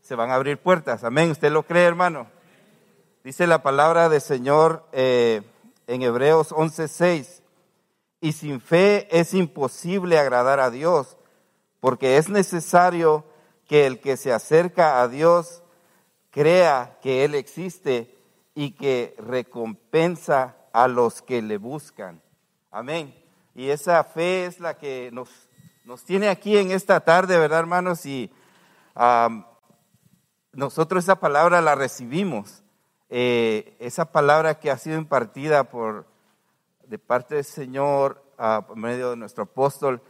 [0.01, 1.05] se van a abrir puertas.
[1.05, 1.31] Amén.
[1.31, 2.40] ¿Usted lo cree, hermano?
[3.23, 5.43] Dice la palabra del Señor eh,
[5.85, 7.43] en Hebreos 11:6,
[8.19, 11.17] y sin fe es imposible agradar a Dios,
[11.79, 13.23] porque es necesario
[13.67, 15.61] que el que se acerca a Dios
[16.31, 18.17] crea que Él existe
[18.55, 22.23] y que recompensa a los que le buscan.
[22.71, 23.15] Amén.
[23.53, 25.29] Y esa fe es la que nos,
[25.85, 28.03] nos tiene aquí en esta tarde, ¿verdad, hermanos?
[28.07, 28.31] Y
[30.53, 32.60] nosotros esa palabra la recibimos.
[33.13, 36.05] Eh, esa palabra que ha sido impartida por,
[36.87, 40.01] de parte del Señor a por medio de nuestro apóstol,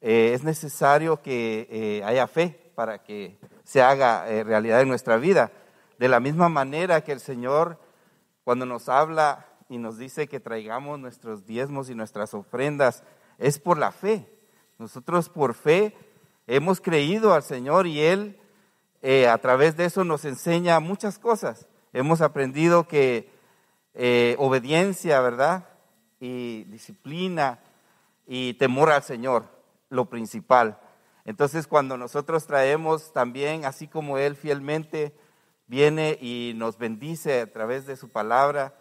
[0.00, 5.50] eh, es necesario que eh, haya fe para que se haga realidad en nuestra vida.
[5.98, 7.76] De la misma manera que el Señor,
[8.44, 13.02] cuando nos habla y nos dice que traigamos nuestros diezmos y nuestras ofrendas,
[13.38, 14.32] es por la fe.
[14.78, 15.96] Nosotros por fe
[16.46, 18.38] hemos creído al Señor y Él
[19.28, 21.66] a través de eso nos enseña muchas cosas.
[21.94, 23.30] Hemos aprendido que
[23.94, 25.68] eh, obediencia, ¿verdad?
[26.18, 27.60] Y disciplina
[28.26, 29.44] y temor al Señor,
[29.90, 30.80] lo principal.
[31.24, 35.14] Entonces, cuando nosotros traemos también, así como Él fielmente
[35.68, 38.74] viene y nos bendice a través de su palabra,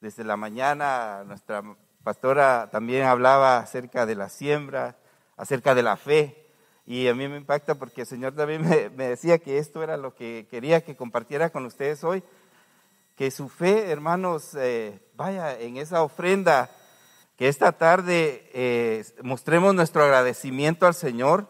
[0.00, 1.62] desde la mañana nuestra
[2.02, 4.96] pastora también hablaba acerca de la siembra,
[5.36, 6.48] acerca de la fe.
[6.84, 9.96] Y a mí me impacta porque el Señor también me, me decía que esto era
[9.96, 12.24] lo que quería que compartiera con ustedes hoy
[13.16, 16.70] que su fe, hermanos, eh, vaya en esa ofrenda,
[17.36, 21.48] que esta tarde eh, mostremos nuestro agradecimiento al Señor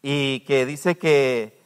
[0.00, 1.60] y que dice que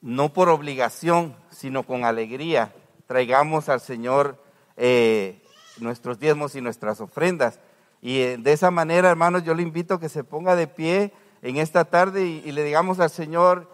[0.00, 2.72] no por obligación, sino con alegría,
[3.06, 4.42] traigamos al Señor
[4.76, 5.42] eh,
[5.78, 7.58] nuestros diezmos y nuestras ofrendas.
[8.00, 11.12] Y de esa manera, hermanos, yo le invito a que se ponga de pie
[11.42, 13.68] en esta tarde y le digamos al Señor,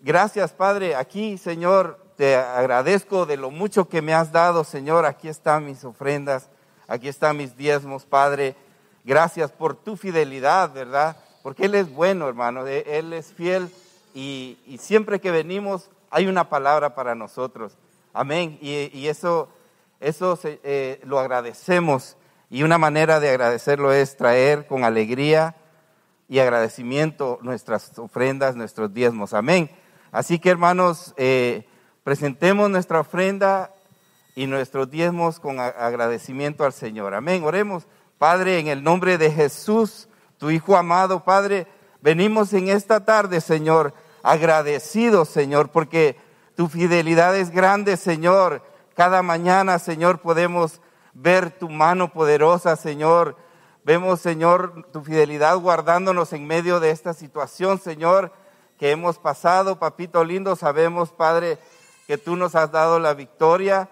[0.00, 5.06] gracias Padre, aquí Señor, te agradezco de lo mucho que me has dado, Señor.
[5.06, 6.50] Aquí están mis ofrendas,
[6.88, 8.56] aquí están mis diezmos, Padre.
[9.04, 11.16] gracias por tu fidelidad, ¿verdad?
[11.44, 13.70] Porque Él es bueno, hermano, e, Él es fiel
[14.16, 17.74] y, siempre que venimos hay una palabra para nosotros.
[18.12, 18.58] Amén.
[18.60, 19.48] Y, eso,
[20.00, 22.16] eso eh, lo agradecemos
[22.50, 25.54] y una manera de agradecerlo es traer con alegría
[26.28, 29.34] y agradecimiento nuestras ofrendas, nuestros diezmos.
[29.34, 29.70] Amén.
[30.10, 31.67] Así que hermanos, eh,
[32.08, 33.70] presentemos nuestra ofrenda
[34.34, 37.12] y nuestros diezmos con agradecimiento al Señor.
[37.12, 37.44] Amén.
[37.44, 37.86] Oremos.
[38.16, 41.66] Padre, en el nombre de Jesús, tu Hijo amado, Padre,
[42.00, 43.92] venimos en esta tarde, Señor,
[44.22, 46.16] agradecidos, Señor, porque
[46.56, 48.62] tu fidelidad es grande, Señor.
[48.96, 50.80] Cada mañana, Señor, podemos
[51.12, 53.36] ver tu mano poderosa, Señor
[53.84, 58.32] Vemos, Señor, tu fidelidad guardándonos en medio de esta situación, Señor,
[58.78, 60.56] que hemos pasado, papito lindo.
[60.56, 61.58] Sabemos, Padre,
[62.08, 63.90] que tú nos has dado la victoria.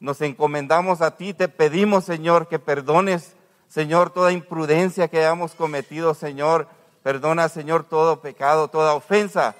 [0.00, 3.36] Nos encomendamos a ti, te pedimos, Señor, que perdones,
[3.68, 6.66] Señor, toda imprudencia que hayamos cometido, Señor.
[7.02, 9.54] Perdona, Señor, todo pecado, toda ofensa.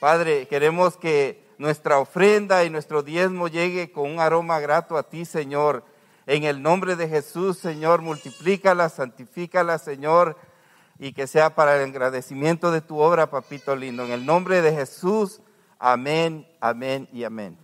[0.00, 5.24] Padre, queremos que nuestra ofrenda y nuestro diezmo llegue con un aroma grato a ti,
[5.24, 5.84] Señor.
[6.26, 10.36] En el nombre de Jesús, Señor, multiplícala, santifícala, Señor,
[10.98, 14.04] y que sea para el agradecimiento de tu obra, papito lindo.
[14.04, 15.40] En el nombre de Jesús,
[15.78, 17.58] amén, amén y amén.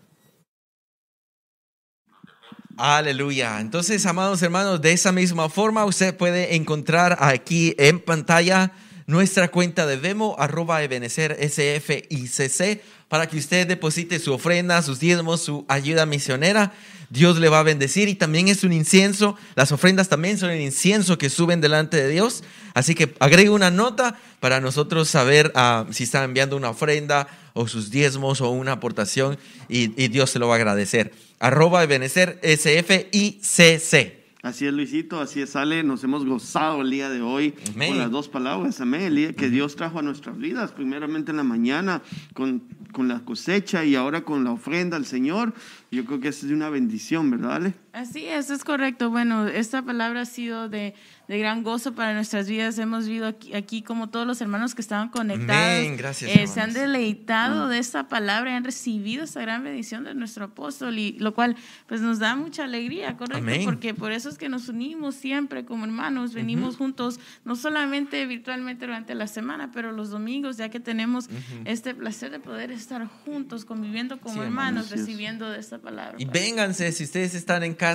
[2.77, 3.59] Aleluya.
[3.61, 8.73] Entonces, amados hermanos, de esa misma forma usted puede encontrar aquí en pantalla
[9.07, 15.41] nuestra cuenta de Vemo, arroba Ebenecer SFICC, para que usted deposite su ofrenda, sus diezmos,
[15.43, 16.73] su ayuda misionera.
[17.11, 19.35] Dios le va a bendecir y también es un incienso.
[19.55, 22.45] Las ofrendas también son el incienso que suben delante de Dios.
[22.75, 27.67] Así que agregue una nota para nosotros saber ah, si está enviando una ofrenda o
[27.67, 29.39] sus diezmos o una aportación
[29.69, 31.13] y, Dios se lo va a agradecer.
[31.41, 34.18] Arroba Ebenecer SFICC.
[34.49, 35.83] Así es, Luisito, así es, Ale.
[35.83, 39.03] Nos hemos gozado el día de hoy con las dos palabras, amén.
[39.03, 42.01] El día que Dios trajo a nuestras vidas, primeramente en la mañana
[42.33, 45.53] con, con la cosecha y ahora con la ofrenda al Señor.
[45.91, 47.75] Yo creo que es una bendición, ¿verdad, Ale?
[47.99, 49.11] Así es, es correcto.
[49.11, 50.95] Bueno, esta palabra ha sido de
[51.29, 52.79] de gran gozo para nuestras vidas.
[52.79, 57.79] Hemos visto aquí, como todos los hermanos que estaban conectados eh, se han deleitado de
[57.79, 62.01] esta palabra y han recibido esta gran bendición de nuestro apóstol, y lo cual pues
[62.01, 63.65] nos da mucha alegría, ¿correcto?
[63.65, 68.87] Porque por eso es que nos unimos siempre como hermanos, venimos juntos, no solamente virtualmente
[68.87, 71.29] durante la semana, pero los domingos, ya que tenemos
[71.67, 76.15] este placer de poder estar juntos, conviviendo como hermanos, recibiendo de esta palabra.
[76.19, 77.88] Y vénganse, si ustedes están en casa,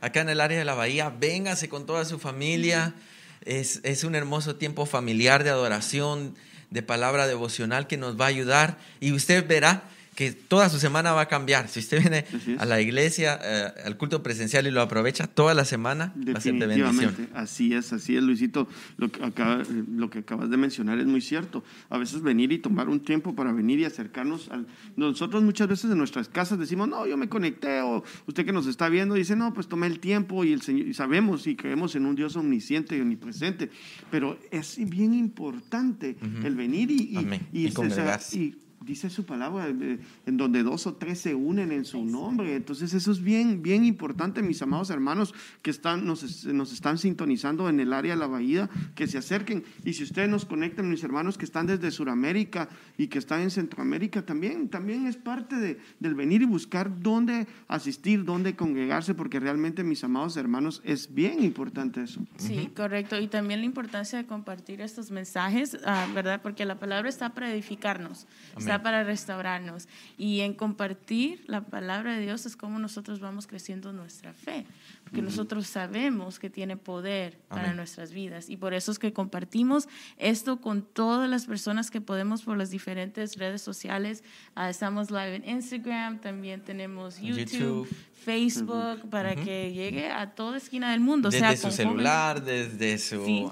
[0.00, 2.94] acá en el área de la bahía, vénganse con toda su familia.
[3.44, 6.34] Es, es un hermoso tiempo familiar de adoración,
[6.70, 8.78] de palabra devocional que nos va a ayudar.
[9.00, 9.82] Y usted verá
[10.20, 11.70] que toda su semana va a cambiar.
[11.70, 12.26] Si usted viene
[12.58, 16.40] a la iglesia, eh, al culto presencial y lo aprovecha toda la semana, va a
[16.42, 17.30] ser de bendición.
[17.32, 18.68] Así es, así es, Luisito.
[18.98, 19.18] Lo que,
[19.90, 21.64] lo que acabas de mencionar es muy cierto.
[21.88, 24.50] A veces venir y tomar un tiempo para venir y acercarnos.
[24.50, 28.52] Al, nosotros muchas veces en nuestras casas decimos, no, yo me conecté, o usted que
[28.52, 31.56] nos está viendo dice, no, pues tomé el tiempo y, el Señor, y sabemos y
[31.56, 33.70] creemos en un Dios omnisciente y omnipresente.
[34.10, 37.16] Pero es bien importante el venir y,
[37.54, 41.84] y, y, y dice su palabra, eh, en donde dos o tres se unen en
[41.84, 42.56] su nombre.
[42.56, 47.68] Entonces eso es bien, bien importante, mis amados hermanos que están, nos, nos, están sintonizando
[47.68, 49.64] en el área de la bahía, que se acerquen.
[49.84, 53.50] Y si ustedes nos conectan, mis hermanos que están desde Sudamérica y que están en
[53.50, 59.40] Centroamérica, también, también es parte de, del venir y buscar dónde asistir, dónde congregarse, porque
[59.40, 62.24] realmente, mis amados hermanos, es bien importante eso.
[62.38, 63.20] Sí, correcto.
[63.20, 66.40] Y también la importancia de compartir estos mensajes, ah, ¿verdad?
[66.42, 68.26] Porque la palabra está para edificarnos
[68.78, 69.88] para restaurarnos.
[70.16, 74.64] Y en compartir la palabra de Dios es como nosotros vamos creciendo nuestra fe,
[75.04, 78.48] porque nosotros sabemos que tiene poder para nuestras vidas.
[78.48, 82.70] Y por eso es que compartimos esto con todas las personas que podemos por las
[82.70, 84.22] diferentes redes sociales.
[84.54, 87.88] Ah, estamos live en Instagram, también tenemos YouTube.
[88.24, 91.30] Facebook para que llegue a toda esquina del mundo.
[91.30, 93.50] Desde su celular, desde su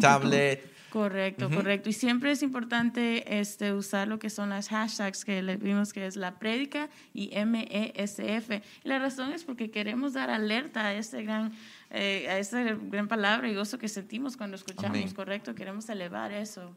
[0.00, 1.88] tablet Correcto, correcto.
[1.88, 6.04] Y siempre es importante este, usar lo que son las hashtags que le vimos que
[6.06, 8.50] es la prédica y MESF.
[8.84, 11.52] Y la razón es porque queremos dar alerta a este gran,
[11.88, 15.54] eh, a esta gran palabra y gozo que sentimos cuando escuchamos, correcto.
[15.54, 16.76] Queremos elevar eso.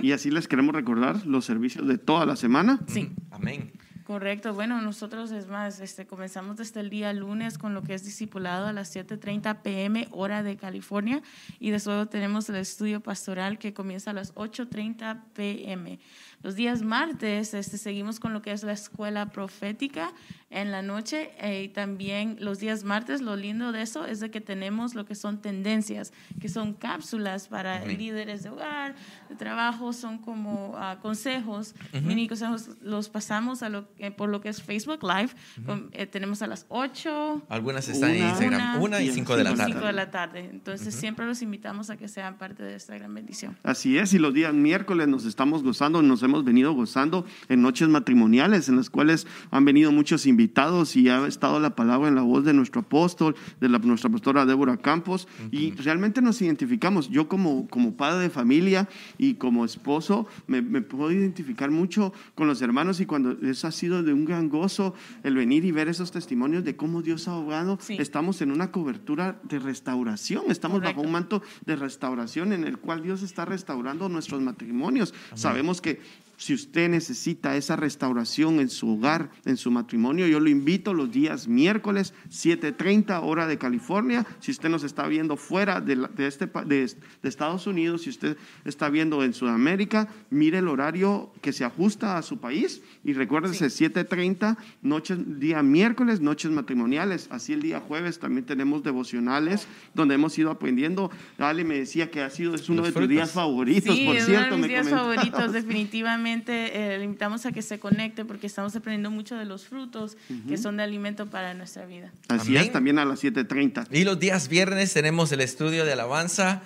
[0.00, 2.78] Y así les queremos recordar los servicios de toda la semana.
[2.86, 3.10] Sí.
[3.32, 3.72] Amén.
[4.06, 8.04] Correcto, bueno, nosotros es más, este, comenzamos desde el día lunes con lo que es
[8.04, 11.22] discipulado a las 7.30 pm hora de California
[11.58, 15.98] y después tenemos el estudio pastoral que comienza a las 8.30 pm.
[16.44, 20.12] Los días martes este, seguimos con lo que es la escuela profética
[20.56, 23.20] en la noche eh, y también los días martes.
[23.20, 27.48] Lo lindo de eso es de que tenemos lo que son tendencias, que son cápsulas
[27.48, 28.94] para líderes de hogar,
[29.28, 32.70] de trabajo, son como ah, consejos, mini consejos.
[32.80, 35.30] Los pasamos a lo, eh, por lo que es Facebook Live.
[35.66, 37.42] Con- eh, tenemos a las 8.
[37.50, 38.82] Algunas están en Una, Instagram.
[38.82, 39.72] Una y y cinco de la y tarde.
[39.74, 40.48] cinco de la tarde.
[40.50, 43.58] Entonces siempre los invitamos a que sean parte de esta gran bendición.
[43.62, 47.88] Así es, y los días miércoles nos estamos gozando, nos hemos venido gozando en noches
[47.88, 50.45] matrimoniales, en las cuales han venido muchos invitados
[50.94, 54.46] y ha estado la palabra en la voz de nuestro apóstol, de la, nuestra pastora
[54.46, 57.08] Débora Campos, y realmente nos identificamos.
[57.10, 58.88] Yo como, como padre de familia
[59.18, 63.72] y como esposo me, me puedo identificar mucho con los hermanos y cuando eso ha
[63.72, 67.32] sido de un gran gozo el venir y ver esos testimonios de cómo Dios ha
[67.32, 67.96] ahogado, Sí.
[67.98, 70.96] estamos en una cobertura de restauración, estamos Correcto.
[70.96, 75.14] bajo un manto de restauración en el cual Dios está restaurando nuestros matrimonios.
[75.34, 76.00] Sabemos que
[76.36, 81.10] si usted necesita esa restauración en su hogar, en su matrimonio, yo lo invito los
[81.10, 84.26] días miércoles, 7.30 hora de California.
[84.40, 86.86] Si usted nos está viendo fuera de, la- de este, pa- de,
[87.22, 92.18] de Estados Unidos, si usted está viendo en Sudamérica, mire el horario que se ajusta
[92.18, 97.28] a su país y recuérdese 7.30, noches, día miércoles, noches matrimoniales.
[97.30, 101.10] Así el día jueves también tenemos devocionales donde hemos ido aprendiendo.
[101.38, 104.16] Ale me decía que ha sido, es uno Los de tus días favoritos, Sí, por
[104.16, 104.54] es cierto.
[104.54, 105.14] uno de mis me días comentaba.
[105.14, 106.25] favoritos, definitivamente.
[106.26, 110.16] eh, le invitamos a que se conecte porque estamos aprendiendo mucho de los frutos
[110.48, 112.12] que son de alimento para nuestra vida.
[112.28, 112.64] Así Amén.
[112.68, 113.86] es, también a las 7.30.
[113.90, 116.62] Y los días viernes tenemos el estudio de alabanza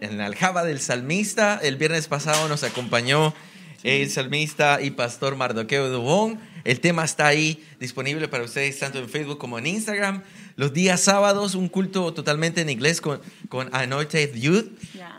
[0.00, 1.58] en la aljaba del salmista.
[1.62, 3.34] El viernes pasado nos acompañó
[3.82, 6.38] el salmista y pastor Mardoqueo Dubón.
[6.64, 10.22] El tema está ahí disponible para ustedes tanto en Facebook como en Instagram.
[10.56, 14.70] Los días sábados, un culto totalmente en inglés con, con Anointed Youth,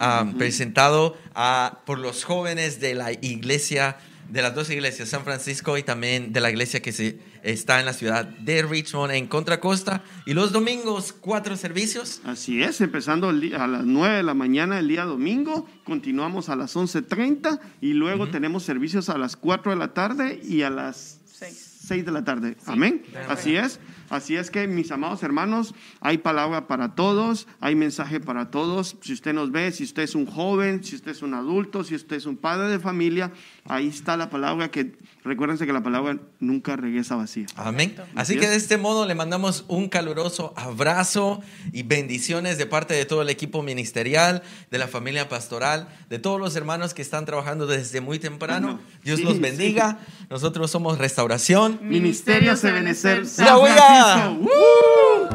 [0.02, 3.98] um, presentado ah, por los jóvenes de la iglesia,
[4.32, 7.86] de las dos iglesias, San Francisco y también de la iglesia que se, está en
[7.86, 10.04] la ciudad de Richmond, en Contra Costa.
[10.26, 12.20] Y los domingos, cuatro servicios.
[12.26, 16.76] Así es, empezando a las 9 de la mañana el día domingo, continuamos a las
[16.76, 21.78] 11.30 y luego tenemos servicios a las 4 de la tarde y a las Seis.
[21.88, 22.58] 6 de la tarde.
[22.66, 23.04] Amén.
[23.30, 23.80] Así es.
[24.10, 28.98] Así es que, mis amados hermanos, hay palabra para todos, hay mensaje para todos.
[29.02, 31.96] Si usted nos ve, si usted es un joven, si usted es un adulto, si
[31.96, 33.32] usted es un padre de familia,
[33.66, 34.94] ahí está la palabra que,
[35.24, 37.48] recuérdense que la palabra nunca regresa vacía.
[37.56, 37.96] Amén.
[38.16, 41.42] Así que de este modo le mandamos un caluroso abrazo
[41.74, 46.40] y bendiciones de parte de todo el equipo ministerial, de la familia pastoral, de todos
[46.40, 48.80] los hermanos que están trabajando desde muy temprano.
[49.04, 49.40] Dios sí, los sí.
[49.40, 50.00] bendiga.
[50.30, 51.80] Nosotros somos Restauración.
[51.82, 53.26] Ministerios Ebenecer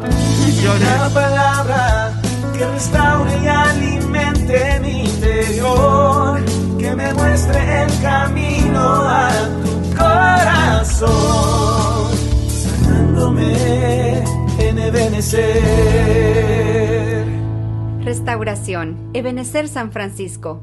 [0.00, 0.82] Bendiciones.
[0.82, 2.12] Una palabra
[2.56, 6.40] que restaure y alimente mi interior,
[6.78, 9.30] que me muestre el camino a
[9.64, 11.08] tu corazón,
[12.48, 14.22] sanándome
[14.58, 16.22] en Ebenecer.
[18.04, 19.10] Restauración.
[19.12, 20.62] Ebenecer San Francisco.